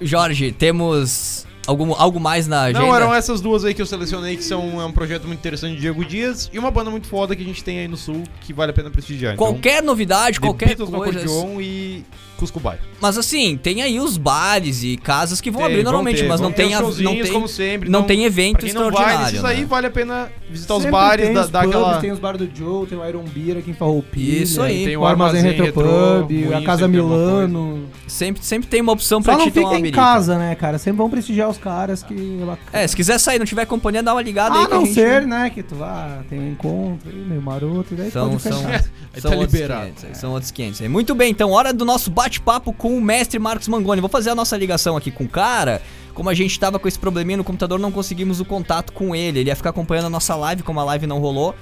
[0.00, 2.80] Jorge, temos algum, algo mais na agenda?
[2.80, 5.74] Não, eram essas duas aí que eu selecionei, que são é um projeto muito interessante
[5.74, 8.22] de Diego Dias e uma banda muito foda que a gente tem aí no sul
[8.40, 9.34] que vale a pena prestigiar.
[9.34, 11.18] Então, Qualquer novidade, The qualquer Beatles no coisa.
[11.20, 12.04] acordeon e
[12.44, 12.78] Cusco Bar.
[13.00, 16.28] Mas assim, tem aí os bares e casas que vão Tem, abrir vão normalmente, ter,
[16.28, 18.82] mas não tem, os a, não tem, como sempre, não não- tem evento quem não
[18.82, 19.32] vai extraordinário.
[19.32, 19.66] nesses aí, né?
[19.66, 22.00] vale a pena visitar os Sempre bares, tem da, os dar pubs, aquela...
[22.00, 24.42] Tem os bares do Joe, tem o Iron Beer aqui em Farroupilha.
[24.42, 24.84] Isso aí.
[24.84, 25.82] Tem o Armazém Retro Retrô,
[26.26, 27.88] Pub, a Casa Milano.
[28.06, 30.78] Sempre, sempre tem uma opção pra Só não ti tomar fica em casa, né, cara?
[30.78, 32.38] Sempre vão prestigiar os caras que
[32.72, 32.84] é.
[32.84, 35.26] É, se quiser sair e não tiver companhia, dá uma ligada aí A não ser,
[35.26, 38.52] né, que tu vá, tem um encontro aí, meio maroto, e daí São, pode são,
[38.58, 38.84] fechar.
[39.14, 39.82] Aí são tá outros liberado.
[39.84, 40.82] 500, aí, são outros 500.
[40.82, 40.88] aí.
[40.88, 44.00] Muito bem, então, hora do nosso bate-papo com o mestre Marcos Mangoni.
[44.00, 45.80] Vou fazer a nossa ligação aqui com o cara.
[46.14, 49.40] Como a gente tava com esse probleminha no computador, não conseguimos o contato com ele.
[49.40, 51.54] Ele ia ficar acompanhando a nossa live, como a live não rolou.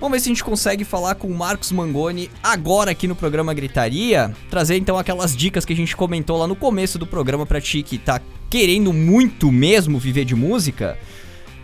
[0.00, 3.54] Vamos ver se a gente consegue falar com o Marcos Mangoni agora aqui no programa
[3.54, 4.32] Gritaria.
[4.50, 7.82] Trazer então aquelas dicas que a gente comentou lá no começo do programa pra ti
[7.82, 8.20] que tá
[8.50, 10.98] querendo muito mesmo viver de música.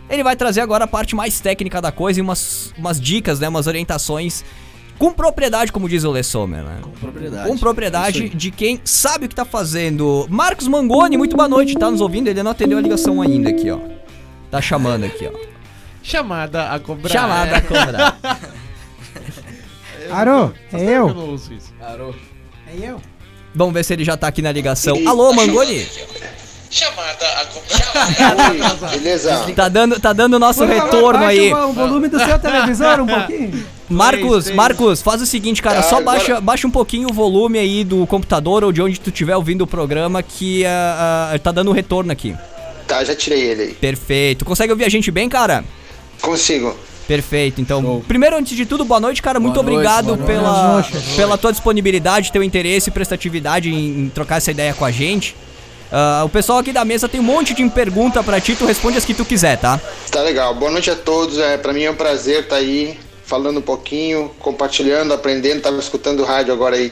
[0.09, 3.47] Ele vai trazer agora a parte mais técnica da coisa e umas, umas dicas, né,
[3.47, 4.43] umas orientações
[4.97, 6.79] com propriedade, como diz o Le Sommer, né?
[6.81, 7.47] Com propriedade.
[7.49, 8.29] Com propriedade aí.
[8.29, 10.25] de quem sabe o que tá fazendo.
[10.29, 12.27] Marcos Mangoni, muito boa noite, tá nos ouvindo?
[12.27, 13.79] Ele não atendeu a ligação ainda aqui, ó.
[14.49, 15.37] Tá chamando aqui, ó.
[16.01, 17.09] Chamada a cobrar.
[17.09, 18.19] Chamada a cobrar.
[20.11, 21.57] Aro, é Faz tempo que eu.
[21.57, 21.73] isso.
[21.79, 22.15] Parou.
[22.67, 23.01] É eu.
[23.55, 24.97] Vamos ver se ele já tá aqui na ligação.
[25.07, 25.85] Alô, Mangoni?
[26.73, 28.89] Chamada a cobrar.
[28.97, 29.45] Beleza?
[29.55, 31.53] Tá dando, tá dando o nosso Por retorno baixa aí.
[31.53, 33.63] O volume do seu televisor um pouquinho.
[33.87, 34.49] Marcos.
[34.49, 37.83] Marcos, faz o seguinte, cara, Ah, só agora- baixa, baixa um pouquinho o volume aí
[37.83, 41.71] do computador ou de onde tu estiver ouvindo o programa que ah, ah, tá dando
[41.71, 42.35] retorno aqui.
[42.87, 43.73] Tá, já tirei ele aí.
[43.75, 44.43] Perfeito.
[44.43, 45.63] Consegue ouvir a gente bem, cara?
[46.21, 46.75] Consigo.
[47.07, 47.61] Perfeito.
[47.61, 49.39] Então, primeiro, antes de tudo, boa noite, cara.
[49.39, 50.91] Muito noite, obrigado boa pela, Boa noite.
[51.15, 55.35] pela tua disponibilidade, teu interesse e prestatividade em, em trocar essa ideia com a gente.
[55.95, 58.97] Ah, o pessoal aqui da mesa tem um monte de pergunta pra ti, tu responde
[58.97, 59.79] as que tu quiser, tá?
[60.09, 60.55] Tá legal.
[60.55, 61.37] Boa noite a todos.
[61.37, 65.61] É, pra mim é um prazer estar aí falando um pouquinho, compartilhando, aprendendo.
[65.61, 66.91] Tava escutando o rádio agora aí.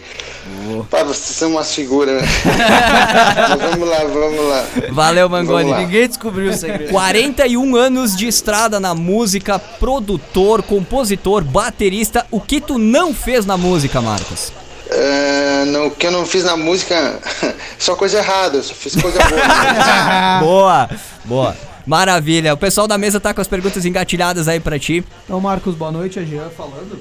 [0.91, 2.27] Pá, vocês são umas figuras, né?
[3.71, 4.65] Vamos lá, vamos lá.
[4.91, 5.73] Valeu, Mangoni.
[5.73, 6.91] Ninguém descobriu o segredo.
[6.91, 12.25] 41 anos de estrada na música, produtor, compositor, baterista.
[12.29, 14.51] O que tu não fez na música, Marcos?
[14.93, 17.19] É, no, o que eu não fiz na música,
[17.79, 20.39] só coisa errada, eu só fiz coisa boa.
[20.41, 20.89] boa,
[21.25, 21.57] boa.
[21.85, 22.53] Maravilha.
[22.53, 25.03] O pessoal da mesa tá com as perguntas engatilhadas aí pra ti.
[25.25, 26.19] Então, Marcos, boa noite.
[26.19, 26.99] A Jean falando.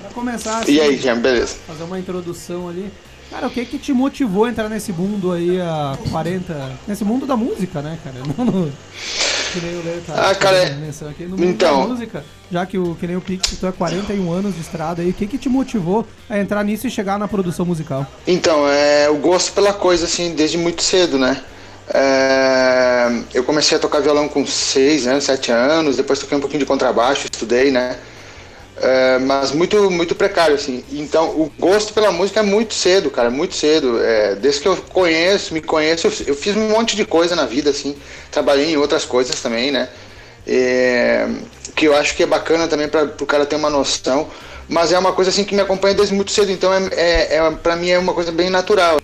[0.00, 1.56] Pra começar, assim, E aí, Jean, beleza?
[1.66, 2.90] fazer uma introdução ali.
[3.34, 6.70] Cara, o que que te motivou a entrar nesse mundo aí há 40...
[6.86, 8.14] Nesse mundo da música, né, cara?
[8.38, 8.72] Não no...
[9.52, 11.24] Que nem o tá Ah, cara, menção aqui.
[11.24, 14.32] No mundo então- da música, já que o que nem o Pix, tu é 41
[14.32, 17.26] anos de estrada aí, o que que te motivou a entrar nisso e chegar na
[17.26, 18.06] produção musical?
[18.24, 21.42] Então, é o gosto pela coisa, assim, desde muito cedo, né?
[21.92, 26.60] É, eu comecei a tocar violão com 6 anos, 7 anos, depois toquei um pouquinho
[26.60, 27.96] de contrabaixo, estudei, né?
[28.76, 30.84] É, mas muito, muito precário, assim.
[30.92, 34.02] Então, o gosto pela música é muito cedo, cara, muito cedo.
[34.02, 37.70] É, desde que eu conheço, me conheço, eu, fiz um monte de coisa na vida,
[37.70, 37.96] assim.
[38.30, 39.88] Trabalhei em outras coisas também, né?
[40.46, 41.28] É,
[41.74, 44.28] que eu acho que é bacana também para o cara ter uma noção.
[44.68, 47.50] Mas é uma coisa assim que me acompanha desde muito cedo, então é, é, é
[47.50, 48.98] para mim é uma coisa bem natural.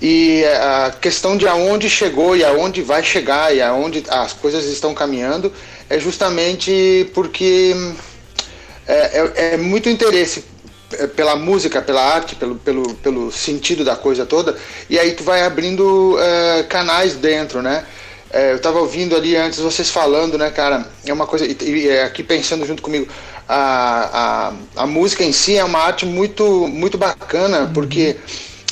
[0.00, 4.94] E a questão de aonde chegou e aonde vai chegar e aonde as coisas estão
[4.94, 5.52] caminhando
[5.90, 7.74] é justamente porque
[8.88, 10.44] é, é- é muito interesse
[10.92, 14.56] é, pela música, pela arte, pelo, pelo, pelo sentido da coisa toda,
[14.88, 17.84] e aí tu vai abrindo é, canais dentro, né?
[18.30, 20.86] É, eu tava ouvindo ali antes vocês falando, né, cara?
[21.06, 23.06] É uma coisa, e, e, aqui pensando junto comigo,
[23.48, 28.16] a, a, a música em si é uma arte muito, muito bacana, porque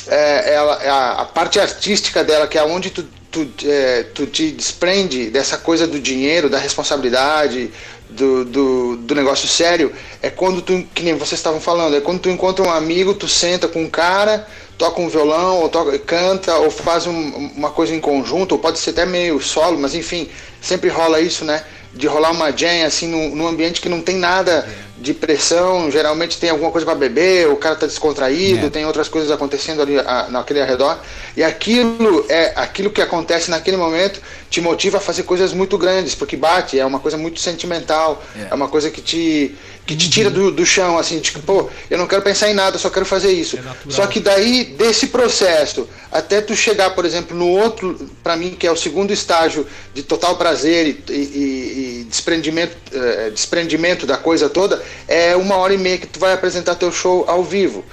[0.07, 4.51] é, ela, a, a parte artística dela, que é onde tu, tu, é, tu te
[4.51, 7.71] desprende dessa coisa do dinheiro, da responsabilidade,
[8.09, 9.91] do, do, do negócio sério,
[10.21, 13.27] é quando tu, que nem vocês estavam falando, é quando tu encontra um amigo, tu
[13.27, 14.47] senta com um cara,
[14.77, 18.79] toca um violão, ou toca, canta, ou faz um- uma coisa em conjunto, ou pode
[18.79, 20.29] ser até meio solo, mas enfim,
[20.61, 21.63] sempre rola isso, né?
[21.93, 24.67] De rolar uma jam assim num, num ambiente que não tem nada
[24.99, 29.29] de pressão, geralmente tem alguma coisa para beber, o cara tá descontraído, tem outras coisas
[29.29, 30.97] acontecendo ali a, naquele arredor,
[31.35, 34.19] e aquilo é aquilo que acontece naquele momento
[34.49, 38.53] te motiva a fazer coisas muito grandes, porque bate, é uma coisa muito sentimental, é,
[38.55, 42.07] uma coisa que te que te tira do, do chão, assim, tipo, pô, eu não
[42.07, 43.55] quero pensar em nada, eu só quero fazer isso.
[43.89, 48.67] Só que daí, desse processo, até tu chegar, por exemplo, no outro, pra mim, que
[48.67, 54.49] é o segundo estágio de total prazer e, e- e desprendimento, eh, desprendimento da coisa
[54.49, 57.83] toda, é uma hora e meia que tu vai apresentar teu show ao vivo.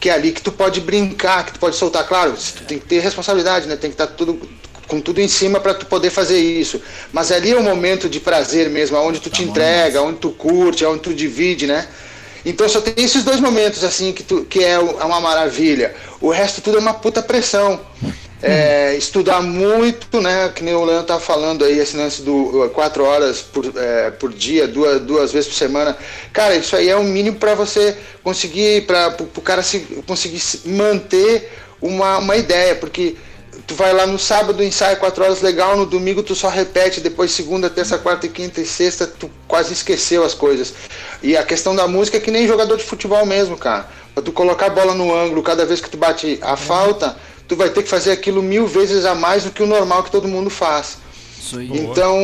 [0.00, 2.86] Que é ali que tu pode brincar, que tu pode soltar, claro, tu tem que
[2.86, 3.76] ter responsabilidade, né?
[3.76, 4.40] Tem que estar tudo
[4.88, 6.82] com tudo em cima para tu poder fazer isso.
[7.12, 10.84] Mas ali é o momento de prazer mesmo, onde tu te entrega, onde tu curte,
[10.84, 11.88] onde tu divide, né?
[12.44, 15.94] Então só tem esses dois momentos assim que, tu, que é é uma maravilha.
[16.20, 17.80] O resto tudo é uma puta pressão.
[18.42, 20.50] É, estudar muito, né?
[20.54, 24.10] Que nem o Leandro tá falando aí, esse lance do uh, quatro horas por, é,
[24.10, 25.96] por dia, duas, duas vezes por semana.
[26.32, 30.68] Cara, isso aí é o mínimo para você conseguir, para o cara se, conseguir se
[30.68, 33.16] manter uma, uma ideia, porque
[33.66, 37.30] tu vai lá no sábado, ensaia quatro horas legal, no domingo tu só repete, depois
[37.30, 40.74] segunda, terça, quarta, e quinta e sexta, tu quase esqueceu as coisas.
[41.22, 43.88] E a questão da música é que nem jogador de futebol mesmo, cara.
[44.14, 47.16] Pra tu colocar a bola no ângulo cada vez que tu bate a falta,
[47.52, 50.10] tu vai ter que fazer aquilo mil vezes a mais do que o normal que
[50.10, 50.96] todo mundo faz.
[51.38, 51.68] Isso aí.
[51.70, 52.16] Então,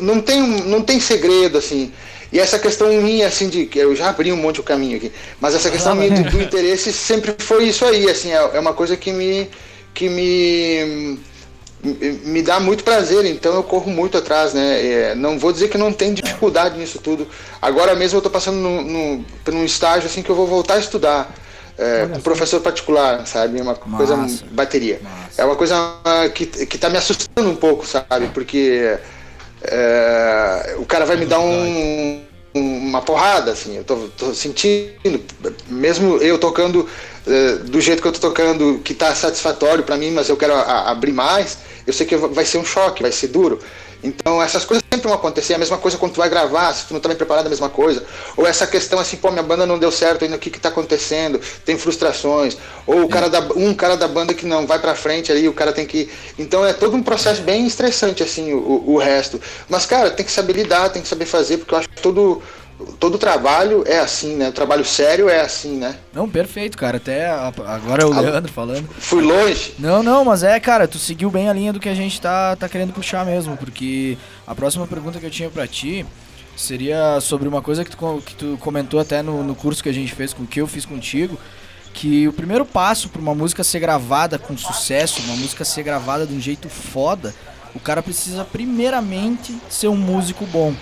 [0.00, 1.92] não tem, não tem segredo, assim.
[2.32, 3.66] E essa questão minha, assim, de.
[3.66, 5.10] que Eu já abri um monte o caminho aqui.
[5.40, 8.30] Mas essa questão minha do, do interesse sempre foi isso aí, assim.
[8.30, 9.50] É, é uma coisa que me.
[9.92, 11.18] que me.
[12.24, 14.86] me- dá muito prazer, então eu corro muito atrás, né?
[14.86, 17.26] É, não vou dizer que não tem dificuldade nisso tudo.
[17.60, 20.74] Agora mesmo eu tô passando num, num, por um estágio assim que eu vou voltar
[20.74, 21.34] a estudar.
[21.82, 23.60] É, com professor particular, sabe?
[23.60, 24.44] Uma coisa Massa.
[24.50, 25.00] bateria.
[25.36, 25.74] É uma coisa
[26.34, 28.28] que, que tá me assustando um pouco, sabe?
[28.32, 28.96] Porque
[29.62, 32.20] é, o cara vai me dar um,
[32.54, 35.20] um- uma porrada, assim, eu tô, tô sentindo,
[35.68, 36.86] mesmo eu tocando
[37.26, 40.54] é, do jeito que eu tô tocando, que tá satisfatório pra mim, mas eu quero
[40.54, 43.58] a- a- abrir mais, eu sei que vai ser um choque, vai ser duro.
[44.02, 46.94] Então essas coisas sempre vão acontecer, a mesma coisa quando tu vai gravar, se tu
[46.94, 48.04] não tá bem preparado, a mesma coisa.
[48.36, 50.68] Ou essa questão assim, pô, minha banda não deu certo ainda, o que que tá
[50.68, 51.40] acontecendo?
[51.64, 52.56] Tem frustrações.
[52.86, 55.52] Ou o cara da, um cara da banda que não vai pra frente ali, o
[55.52, 56.10] cara tem que...
[56.38, 59.40] Então é todo um processo bem estressante, assim, o, o resto.
[59.68, 62.42] Mas, cara, tem que saber lidar, tem que saber fazer, porque eu acho que todo,
[62.98, 64.48] todo trabalho é assim, né?
[64.48, 65.96] O trabalho sério é assim, né?
[66.12, 66.96] Não, perfeito, cara.
[66.96, 68.88] Até agora é o Leandro falando.
[68.98, 69.74] Fui longe.
[69.78, 72.56] Não, não, mas é, cara, tu seguiu bem a linha do que a gente tá,
[72.56, 74.16] tá querendo puxar mesmo, porque
[74.46, 76.06] a próxima pergunta que eu tinha pra ti
[76.56, 79.94] seria sobre uma coisa que tu, que tu comentou até no, no curso que a
[79.94, 81.38] gente fez, com que eu fiz contigo,
[81.92, 86.26] que o primeiro passo pra uma música ser gravada com sucesso, uma música ser gravada
[86.26, 87.34] de um jeito foda,
[87.74, 90.74] o cara precisa primeiramente ser um músico bom.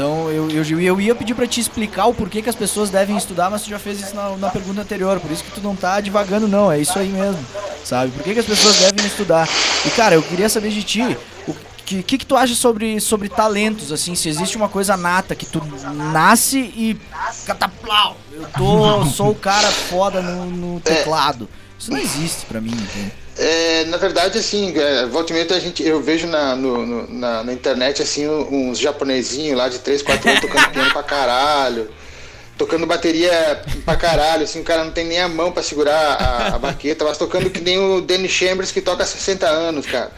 [0.00, 3.18] Então eu, eu, eu ia pedir pra te explicar o porquê que as pessoas devem
[3.18, 5.76] estudar, mas tu já fez isso na, na pergunta anterior, por isso que tu não
[5.76, 7.44] tá divagando não, é isso aí mesmo,
[7.84, 8.10] sabe?
[8.10, 9.46] Por que, que as pessoas devem estudar?
[9.84, 13.28] E cara, eu queria saber de ti, o que, que, que tu acha sobre, sobre
[13.28, 15.62] talentos, assim, se existe uma coisa nata, que tu
[15.94, 16.98] nasce e
[17.44, 21.46] cataplau, eu tô, sou o cara foda no, no teclado.
[21.78, 23.12] Isso não existe pra mim, entende?
[23.38, 27.06] É, na verdade, assim, é, volta e meia a gente, eu vejo na, no- no-
[27.08, 31.90] na, na internet, assim, uns japonesinhos lá de 3, 4 anos tocando piano pra caralho,
[32.58, 36.54] tocando bateria pra caralho, assim, o cara não tem nem a mão pra segurar a,
[36.56, 40.10] a baqueta, mas tocando que nem o Danny Chambers que toca há 60 anos, cara.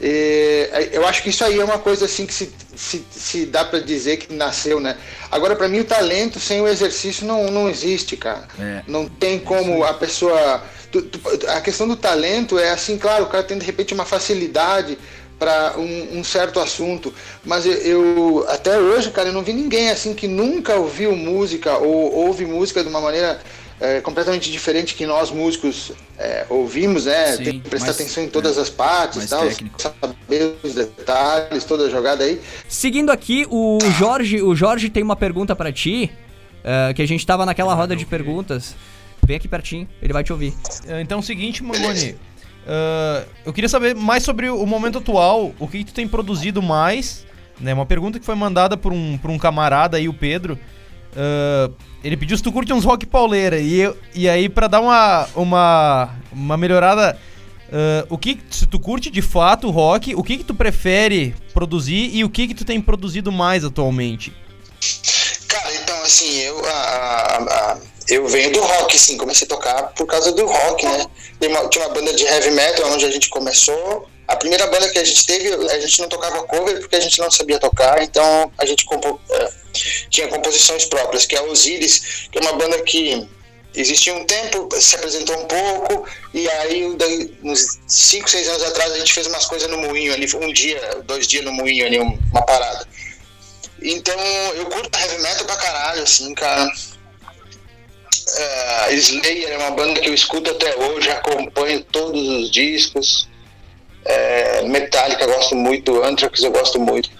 [0.00, 3.64] E, eu acho que isso aí é uma coisa assim que se, se, se dá
[3.64, 4.96] pra dizer que nasceu, né?
[5.32, 8.46] Agora, pra mim, o talento sem o exercício não, não existe, cara.
[8.60, 8.82] É.
[8.86, 10.62] Não tem como a pessoa.
[11.02, 14.04] Tu- tu- a questão do talento é assim, claro, o cara tem de repente uma
[14.04, 14.98] facilidade
[15.38, 17.12] para um, um certo assunto,
[17.44, 21.76] mas eu, eu- até hoje, cara, eu não vi ninguém assim que nunca ouviu música
[21.76, 23.38] ou ouve música de uma maneira
[23.78, 27.36] é, completamente diferente que nós músicos é, ouvimos, né?
[27.36, 29.82] Sim, Tem que prestar mais- atenção em todas é, as partes e tal, técnico.
[29.82, 32.40] saber os detalhes, toda a jogada aí.
[32.66, 36.10] Seguindo aqui, o Jorge, o Jorge tem uma pergunta pra ti,
[36.64, 38.74] eh, que a gente tava naquela roda de perguntas.
[39.26, 40.54] Vem aqui pertinho, ele vai te ouvir.
[40.88, 42.14] Ah, Então é o seguinte, Mangoni.
[42.66, 47.26] ah, eu queria saber mais sobre o momento atual, o que tu tem produzido mais,
[47.60, 47.74] né?
[47.74, 50.58] Uma pergunta que foi mandada por um, por um camarada aí, o Pedro.
[51.16, 51.70] Ah,
[52.04, 53.58] ele pediu se tu curte uns rock pauleira.
[53.58, 57.18] E, eu, e aí, pra dar uma, uma, uma melhorada,
[57.72, 62.10] ah, o que se tu curte de fato rock, o que que tu prefere produzir
[62.14, 64.32] e o que que tu tem produzido mais atualmente?
[65.48, 69.82] Cara, então assim, eu, a- a- a- eu venho do rock, assim, comecei a tocar
[69.94, 71.06] por causa do rock, né?
[71.42, 74.08] Uma- tinha uma banda de heavy metal onde a gente começou.
[74.28, 77.18] A primeira banda que a gente teve, a gente não tocava cover porque a gente
[77.20, 79.52] não sabia tocar, então a gente compo- eh,
[80.10, 83.28] tinha composições próprias, que é Osiris, que é uma banda que
[83.74, 86.96] existia um tempo, se apresentou um pouco, e aí
[87.44, 90.80] uns 5, 6 anos atrás a gente fez umas coisas no moinho ali, um dia,
[91.04, 92.86] dois dias no moinho ali, um- uma parada.
[93.82, 94.18] Então,
[94.56, 96.68] eu curto heavy metal pra caralho, assim, cara.
[98.36, 103.28] É, Slayer é uma banda que eu escuto até hoje, acompanho todos os discos.
[104.04, 107.10] É, Metallica eu gosto muito, Anthrax eu gosto muito.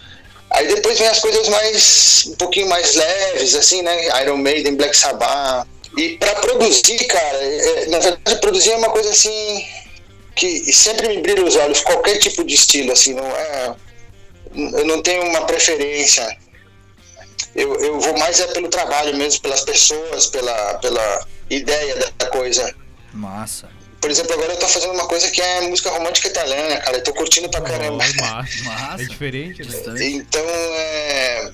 [0.51, 4.23] Aí depois vem as coisas mais, um pouquinho mais leves, assim, né?
[4.23, 5.67] Iron Maiden, Black Sabbath.
[5.97, 9.67] E pra produzir, cara, é, na verdade produzir é uma coisa assim
[10.35, 13.75] que sempre me brilha os olhos, qualquer tipo de estilo, assim, não é
[14.57, 16.27] eu não tenho uma preferência.
[17.57, 22.75] Eu, eu vou mais é pelo trabalho mesmo, pelas pessoas, pela, pela ideia da coisa.
[23.13, 23.69] Massa.
[24.01, 26.99] Por exemplo, agora eu tô fazendo uma coisa que é música romântica italiana, cara.
[26.99, 28.05] Eu tô curtindo pra caramba.
[28.21, 29.03] Massa.
[29.03, 30.05] É diferente, né?
[30.05, 31.51] Então é,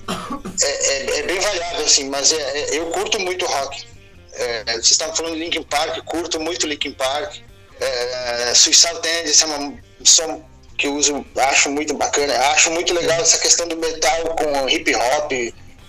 [0.61, 3.85] é, é- é bem variável, assim, mas é, é- eu curto muito rock.
[4.33, 7.37] É, vocês estavam falando de Linkin Park, curto muito Linkin Park.
[7.79, 10.43] É, Suicidal Tendency é uma- um som
[10.77, 12.35] que eu uso, acho muito bacana.
[12.49, 15.31] Acho muito legal essa questão do metal com hip hop,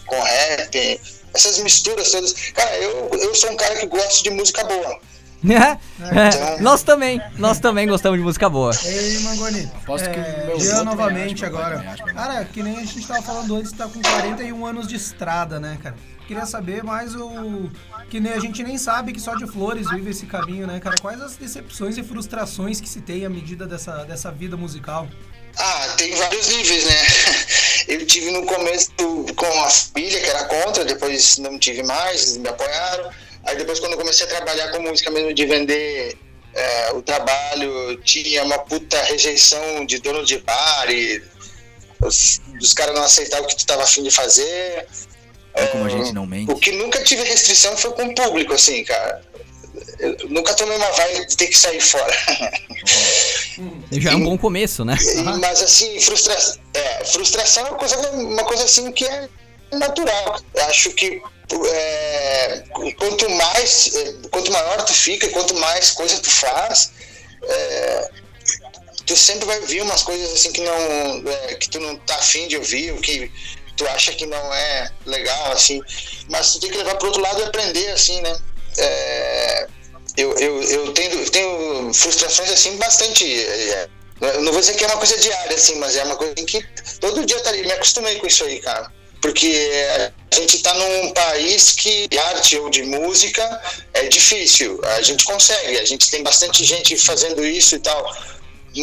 [0.06, 1.00] com rap,
[1.34, 2.32] essas misturas todas.
[2.52, 5.00] Cara, eu, eu sou um cara que gosto de música boa.
[6.00, 8.72] É, nós também, nós também gostamos de música boa.
[8.84, 9.70] Ei, Mangoni.
[9.76, 11.82] Aposto é, Jean outro novamente agora.
[12.14, 15.78] Cara, que nem a gente tava falando antes, tá com 41 anos de estrada, né,
[15.82, 15.94] cara?
[16.26, 17.70] Queria saber mais o.
[18.10, 20.96] Que nem a gente nem sabe que só de flores vive esse caminho, né, cara?
[21.00, 25.08] Quais as decepções e frustrações que se tem à medida dessa, dessa vida musical?
[25.56, 26.96] Ah, tem vários níveis, né?
[27.88, 28.90] Eu tive no começo
[29.36, 33.10] com a família, que era contra, depois não tive mais, eles me apoiaram.
[33.44, 36.16] Aí depois quando eu comecei a trabalhar com música mesmo, de vender
[36.54, 41.22] é, o trabalho, tinha uma puta rejeição de dono de bar e
[42.00, 44.86] os, os caras não aceitavam o que tu tava afim de fazer.
[45.54, 46.50] Olha como a gente não mente.
[46.50, 49.22] O que nunca tive restrição foi com o público, assim, cara.
[49.98, 52.14] Eu nunca tomei uma vibe de ter que sair fora.
[54.00, 54.96] Já é um bom começo, né?
[55.00, 56.36] E- Mas assim, frustra...
[56.74, 59.28] é, frustração é uma coisa, uma coisa assim que é
[59.72, 60.40] natural.
[60.54, 61.20] Eu acho que
[61.72, 62.64] é,
[62.98, 66.92] quanto mais, é, quanto maior tu fica, quanto mais coisa tu faz,
[67.42, 68.10] é,
[69.06, 70.74] tu sempre vai ouvir umas coisas assim que não
[71.30, 73.30] é, que tu não tá afim de ouvir, o que
[73.76, 75.80] tu acha que não é legal, assim,
[76.30, 78.36] mas tu tem que levar pro outro lado e aprender, assim, né?
[78.78, 79.66] É,
[80.16, 83.24] eu, eu, eu tenho, tenho frustrações assim bastante.
[83.24, 83.88] é,
[84.20, 86.62] eu não vou dizer que é uma coisa diária, assim, mas é uma coisa que
[87.00, 87.62] todo dia tá ali.
[87.62, 88.92] Me acostumei com isso aí, cara.
[89.20, 89.70] Porque
[90.30, 93.62] a gente tá num país que de arte ou de música
[93.94, 94.80] é difícil.
[94.84, 98.14] A gente consegue, a gente tem bastante gente fazendo isso e tal.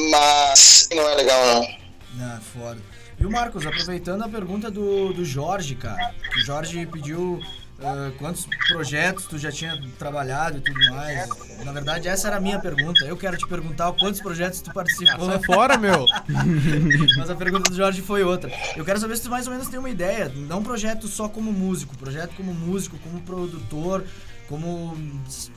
[0.10, 1.82] Mas não é legal, não.
[2.22, 2.82] Ah, foda.
[3.20, 6.14] Viu, Marcos, aproveitando a pergunta do, do Jorge, cara.
[6.36, 7.40] O Jorge pediu
[7.84, 11.30] ah, quantos projetos tu já tinha trabalhado e tudo mais.
[11.66, 13.04] Na verdade, essa era a minha pergunta.
[13.06, 15.26] Eu quero te perguntar quantos projetos tu participou.
[15.28, 16.06] Sai fora, meu!
[17.18, 18.52] Mas a pergunta do Jorge foi outra.
[18.76, 20.30] Eu quero saber se tu mais ou menos tem uma ideia.
[20.36, 24.04] Não projeto só como músico, projeto como músico, como produtor,
[24.48, 24.98] como.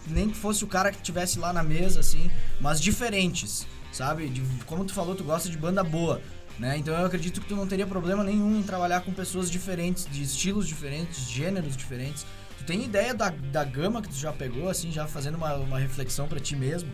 [0.07, 4.29] Nem que fosse o cara que estivesse lá na mesa, assim, mas diferentes, sabe?
[4.29, 6.21] De- como tu falou, tu gosta de banda boa.
[6.59, 6.77] Né?
[6.79, 10.23] Então eu acredito que tu não teria problema nenhum em trabalhar com pessoas diferentes, de
[10.23, 12.25] estilos diferentes, gêneros diferentes.
[12.59, 15.79] Tu tem ideia da, da gama que tu já pegou, assim, já fazendo uma, uma
[15.79, 16.93] reflexão pra ti mesmo?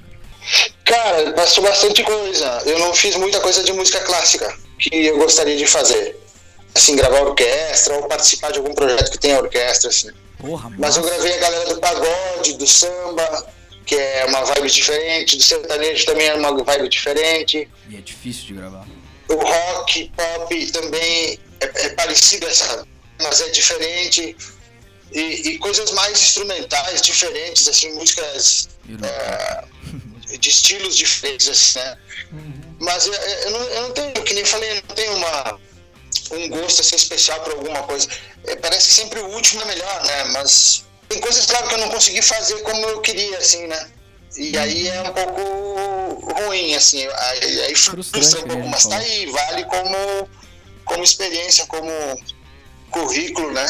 [0.84, 2.62] Cara, passou bastante coisa.
[2.64, 6.16] Eu não fiz muita coisa de música clássica que eu gostaria de fazer.
[6.74, 10.10] Assim, gravar orquestra ou participar de algum projeto que tenha orquestra, assim.
[10.38, 13.46] Porra, Mas eu gravei a galera do pagode, do samba,
[13.84, 17.68] que é uma vibe diferente, do sertanejo também é uma vibe diferente.
[17.88, 18.86] E é difícil de gravar.
[19.30, 22.86] O rock, pop também é, é parecido essa,
[23.22, 24.36] mas é diferente.
[25.12, 25.20] e,
[25.50, 28.68] e coisas mais instrumentais, diferentes, assim, músicas
[29.02, 31.98] é, de estilos diferentes, assim, né?
[32.80, 35.60] Mas eu, eu, não, eu não tenho, que nem falei, eu não tenho uma,
[36.32, 38.08] um gosto assim especial por alguma coisa.
[38.46, 40.24] É, parece que sempre o último é melhor, né?
[40.32, 43.90] Mas tem coisas, claro, que eu não consegui fazer como eu queria, assim, né?
[44.36, 48.96] E aí é um pouco ruim, assim, aí, aí frustra um pouco, né, mas tá
[48.96, 50.28] aí, vale como,
[50.84, 51.90] como experiência, como
[52.90, 53.66] currículo, né?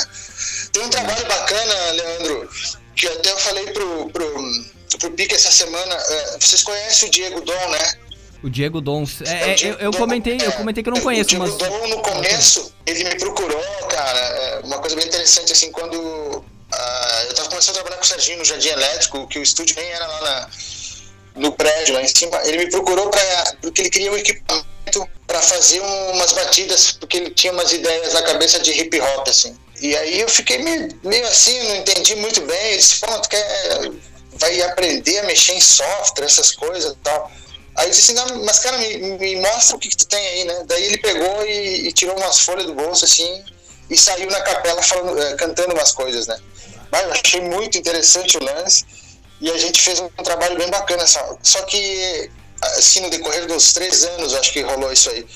[0.73, 2.51] Tem um trabalho bacana, Leandro,
[2.95, 4.45] que até eu falei pro, pro,
[4.99, 7.95] pro Pica essa semana, é, vocês conhecem o Diego Dom, né?
[8.43, 9.21] O Diego Dons.
[9.23, 11.05] É, é, O Diego eu, eu Dom, comentei, eu é, comentei que eu não o
[11.05, 11.57] conheço, Diego mas.
[11.57, 17.25] Dom, no começo, ele me procurou, cara, é, uma coisa bem interessante, assim, quando ah,
[17.29, 19.91] eu tava começando a trabalhar com o Serginho no Jardim Elétrico, que o estúdio nem
[19.91, 20.51] era lá na-
[21.37, 25.41] no prédio, lá em cima, ele me procurou pra, porque ele queria um equipamento para
[25.41, 29.57] fazer umas batidas, porque ele tinha umas ideias na cabeça de hip hop, assim.
[29.81, 33.29] E aí eu fiquei meio, meio assim, não entendi muito bem, ele disse, pô, tu
[33.29, 33.91] quer,
[34.33, 37.31] vai aprender a mexer em software, essas coisas e tal.
[37.77, 40.45] Aí eu disse assim, mas cara, me, me mostra o que, que tu tem aí,
[40.45, 40.65] né?
[40.67, 43.45] Daí ele pegou e, e tirou umas folhas do bolso, assim,
[43.89, 46.37] e saiu na capela falando, eh, cantando umas coisas, né?
[46.91, 48.85] Mas eu achei muito interessante o lance
[49.41, 51.07] e a gente fez um trabalho bem bacana.
[51.07, 52.31] Só, só que,
[52.77, 55.27] assim, no decorrer dos três anos, acho que rolou isso aí.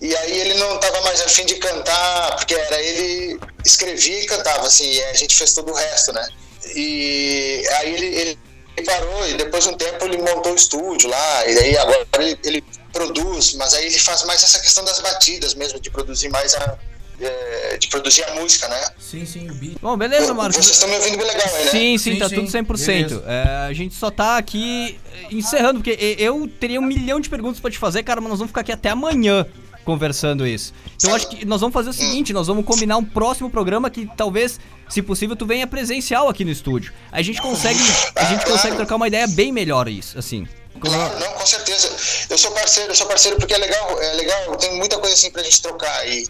[0.00, 4.66] E aí ele não estava mais afim de cantar, porque era ele escrevia e cantava,
[4.66, 6.28] assim, e a gente fez todo o resto, né?
[6.74, 8.38] E aí ele, ele
[8.84, 12.38] parou e depois de um tempo ele montou o estúdio lá, e aí agora ele,
[12.44, 16.54] ele produz, mas aí ele faz mais essa questão das batidas mesmo, de produzir mais
[16.54, 16.78] a.
[17.20, 18.80] eh, de produzir a música, né?
[18.98, 19.76] Sim, sim, o beat.
[19.80, 20.56] Bom, beleza, Marcos.
[20.56, 21.70] Vocês estão me ouvindo bem legal aí, né?
[21.70, 22.34] Sim, sim, Sim, tá sim.
[22.36, 23.22] tudo 100%.
[23.26, 24.98] É, a gente só tá aqui
[25.30, 28.38] encerrando, porque e- eu teria um milhão de perguntas pra te fazer, cara, mas nós
[28.38, 29.46] vamos ficar aqui até amanhã
[29.84, 30.72] conversando isso.
[30.96, 33.88] Então eu acho que nós vamos fazer o seguinte, nós vamos combinar um próximo programa
[33.88, 34.58] que talvez,
[34.88, 36.92] se possível, tu venha presencial aqui no estúdio.
[37.12, 37.78] A gente consegue,
[38.16, 40.46] a gente consegue trocar uma ideia bem melhor isso, assim.
[40.80, 41.88] Claro, não, com certeza.
[42.28, 45.30] Eu sou parceiro, eu sou parceiro porque é legal, é legal, tem muita coisa assim
[45.30, 46.26] pra gente trocar aí,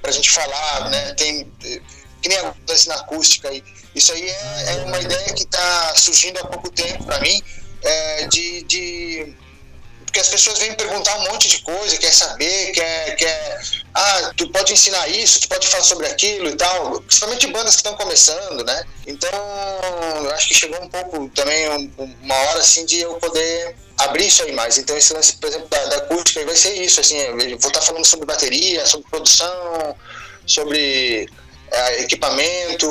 [0.00, 1.14] pra gente falar, né?
[1.14, 1.50] Tem
[2.20, 3.62] que nem acontece na acústica aí.
[3.94, 7.42] Isso aí é, é uma ideia que tá surgindo há pouco tempo pra mim,
[7.82, 9.34] é, de, de
[10.08, 13.60] porque as pessoas vêm perguntar um monte de coisa, quer saber, quer, quer.
[13.94, 16.98] Ah, tu pode ensinar isso, tu pode falar sobre aquilo e tal.
[17.02, 18.84] Principalmente bandas que estão começando, né?
[19.06, 19.30] Então,
[20.24, 24.26] eu acho que chegou um pouco também um- uma hora assim de eu poder abrir
[24.28, 24.78] isso aí mais.
[24.78, 27.82] Então, esse lance, por exemplo, da, da acústica vai ser isso, assim, eu vou estar
[27.82, 29.94] falando sobre bateria, sobre produção,
[30.46, 31.28] sobre
[31.70, 32.90] eh, equipamento,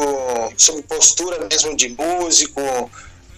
[0.56, 2.62] sobre postura mesmo de músico.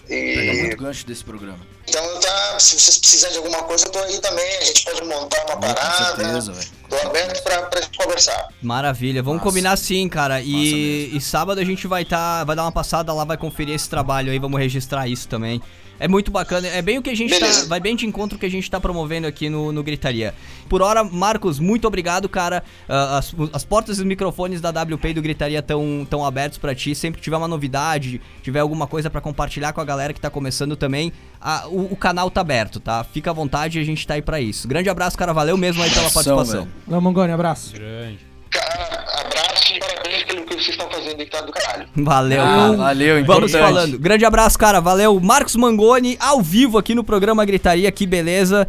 [0.06, 0.14] Pega
[0.52, 1.69] E muito gancho desse programa.
[1.90, 4.56] Então, tá, se vocês precisarem de alguma coisa, eu tô aí também.
[4.58, 6.16] A gente pode montar uma Com parada.
[6.16, 6.68] certeza, velho.
[6.88, 8.48] Tô aberto pra, pra gente conversar.
[8.62, 9.50] Maravilha, vamos Massa.
[9.50, 10.40] combinar sim, cara.
[10.40, 13.88] E, e sábado a gente vai tá, vai dar uma passada lá, vai conferir esse
[13.88, 15.60] trabalho aí, vamos registrar isso também.
[15.98, 17.66] É muito bacana, é bem o que a gente tá, Beleza.
[17.66, 20.34] vai bem de encontro o que a gente tá promovendo aqui no, no Gritaria.
[20.70, 22.62] Por hora, Marcos, muito obrigado, cara.
[22.88, 26.58] Ah, as, as portas e os microfones da WP e do Gritaria estão tão abertos
[26.58, 26.94] pra ti.
[26.94, 30.30] Sempre que tiver uma novidade, tiver alguma coisa pra compartilhar com a galera que tá
[30.30, 33.02] começando também, ah, o, o canal tá aberto, tá?
[33.02, 34.68] Fica à vontade, a gente tá aí pra isso.
[34.68, 36.68] Grande abraço, cara, valeu mesmo aí pela participação.
[36.86, 37.74] Não, Mangoni, abraço.
[37.74, 38.20] Grande.
[38.48, 41.88] Cara, abraço e parabéns pelo que vocês estão fazendo aí, que tá do caralho.
[41.96, 42.76] Valeu, Ah, cara.
[42.76, 43.98] valeu, Vamos falando.
[43.98, 44.80] Grande abraço, cara.
[44.80, 45.18] Valeu.
[45.18, 47.90] Marcos Mangoni, ao vivo aqui no programa Gritaria.
[47.90, 48.68] Que beleza.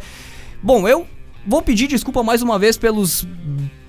[0.62, 1.06] Bom, eu
[1.46, 3.26] vou pedir desculpa mais uma vez pelos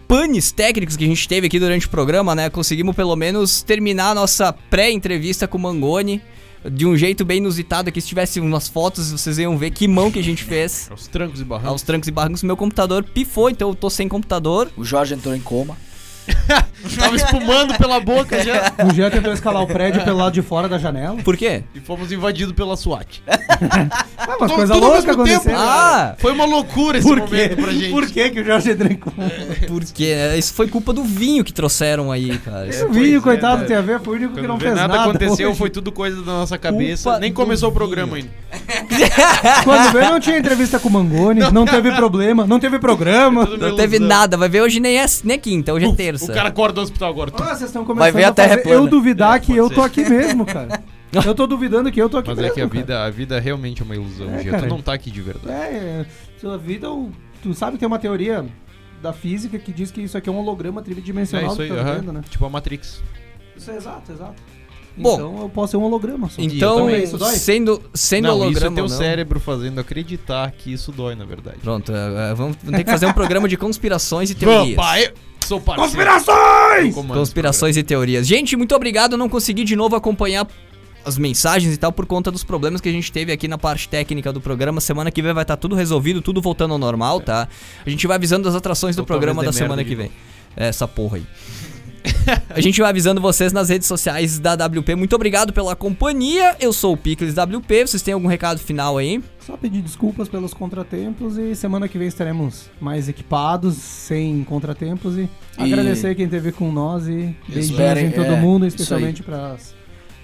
[0.08, 2.50] panes técnicos que a gente teve aqui durante o programa, né?
[2.50, 6.22] Conseguimos pelo menos terminar a nossa pré-entrevista com o Mangoni
[6.70, 8.00] de um jeito bem inusitado aqui.
[8.00, 10.88] Se tivesse umas fotos, vocês iam ver que mão que a gente fez.
[10.90, 11.72] Aos trancos e barrancos.
[11.72, 14.72] Aos trancos e barrancos, meu computador pifou, então eu tô sem computador.
[14.78, 15.78] O Jorge entrou em coma.
[17.00, 18.72] Tava espumando pela boca já.
[18.90, 21.18] O Jean tentou escalar o prédio pelo lado de fora da janela.
[21.24, 21.64] Por quê?
[21.74, 23.22] E fomos invadidos pela SWAT.
[24.26, 25.56] Ah, mas coisa louca acontecendo.
[25.58, 26.16] Ah!
[26.18, 27.36] Foi uma loucura esse Por quê?
[27.50, 27.90] momento pra gente.
[27.92, 29.16] Por que que o Jorge entrou em coma?
[29.68, 32.68] Porque isso foi culpa do vinho que trouxeram aí, cara.
[32.68, 33.68] Isso- O Vinho, é, coitado, cara.
[33.68, 35.10] tem a ver, foi o único que não fez nada, nada.
[35.10, 35.58] aconteceu, hoje.
[35.58, 37.04] foi tudo coisa da nossa cabeça.
[37.04, 37.80] Culpa Nem começou o vinho.
[37.80, 38.30] programa ainda.
[39.64, 43.46] Quando veio, não tinha entrevista com o Mangoni, não, teve problema, não teve programa.
[43.46, 46.32] Não teve nada, vai ver hoje nem é, nem é quinta, hoje é terça.
[46.32, 47.32] O cara acorda do hospital agora.
[47.36, 48.78] Ah, vocês estão Vai começando ver a Terra é fazer plana.
[48.82, 49.76] eu duvidar que pode eu ser.
[49.76, 50.82] tô aqui mesmo, cara.
[51.28, 52.56] Eu tô duvidando que eu tô aqui Mas é mesmo.
[52.56, 52.80] que a cara.
[52.80, 54.64] vida, a vida realmente é uma ilusão, É, cara.
[54.64, 55.48] Tu não tá aqui de verdade.
[55.56, 56.06] É,
[56.42, 56.88] sua vida,
[57.44, 58.44] tu sabe que tem uma teoria
[59.00, 61.76] da física que diz que isso aqui é um holograma É tridimensional isso aí, que
[61.76, 61.94] tá aham.
[62.00, 62.22] vendo, né?
[62.28, 63.00] tipo a Matrix.
[63.56, 64.34] Isso é exato, exato.
[64.96, 65.14] Bom.
[65.16, 66.42] então eu posso ser um holograma só.
[66.42, 67.36] Então, também, isso dói?
[67.36, 71.26] sendo, sendo não, isso é holograma teu não- cérebro fazendo acreditar que isso dói, na
[71.26, 71.58] verdade.
[71.62, 74.62] Pronto, é, é, vamos, ter que fazer um programa de conspirações e teorias.
[74.62, 75.12] Vamos, pai.
[75.46, 75.90] Sou parceiro.
[75.90, 76.96] Conspirações!
[76.96, 78.26] Eu Conspirações e teorias.
[78.26, 79.18] Gente, muito obrigado.
[79.18, 80.48] Não consegui de novo acompanhar
[81.06, 83.90] as mensagens e tal por conta dos problemas que a gente teve aqui na parte
[83.90, 84.80] técnica do programa.
[84.80, 87.48] Semana que vem vai estar tudo resolvido, tudo voltando ao normal, tá?
[87.86, 90.12] A gente vai avisando das atrações do talvez programa da semana que vem.
[90.56, 91.26] É, Essa porra aí.
[92.50, 94.96] A gente vai avisando vocês nas redes sociais da WP.
[94.96, 96.56] Muito obrigado pela companhia.
[96.60, 97.88] Eu sou o Picles WP.
[97.88, 99.22] Vocês têm algum recado final aí?
[99.40, 105.30] Só pedir desculpas pelos contratempos e semana que vem estaremos mais equipados, sem contratempos e,
[105.60, 109.74] E- agradecer quem esteve com nós e beijinhos em todo é, mundo, especialmente para as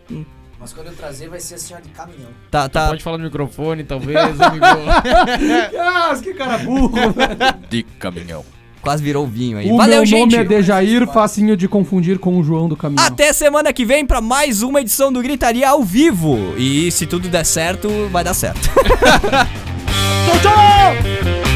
[0.58, 2.30] Mas quando eu trazer vai ser assim, ó, de caminhão.
[2.50, 2.88] Tá, tá.
[2.88, 4.64] Pode falar no microfone, talvez, amigo.
[5.78, 6.92] Ah, que cara burro!
[7.68, 8.44] De caminhão.
[8.82, 9.70] Quase virou vinho aí.
[9.70, 10.20] o Valeu, meu gente.
[10.32, 13.04] nome é Dejair, facinho de confundir com o João do Caminhão.
[13.04, 16.54] Até semana que vem pra mais uma edição do Gritaria ao vivo.
[16.56, 18.60] E se tudo der certo, vai dar certo.
[20.26, 21.55] Tchau, tchau!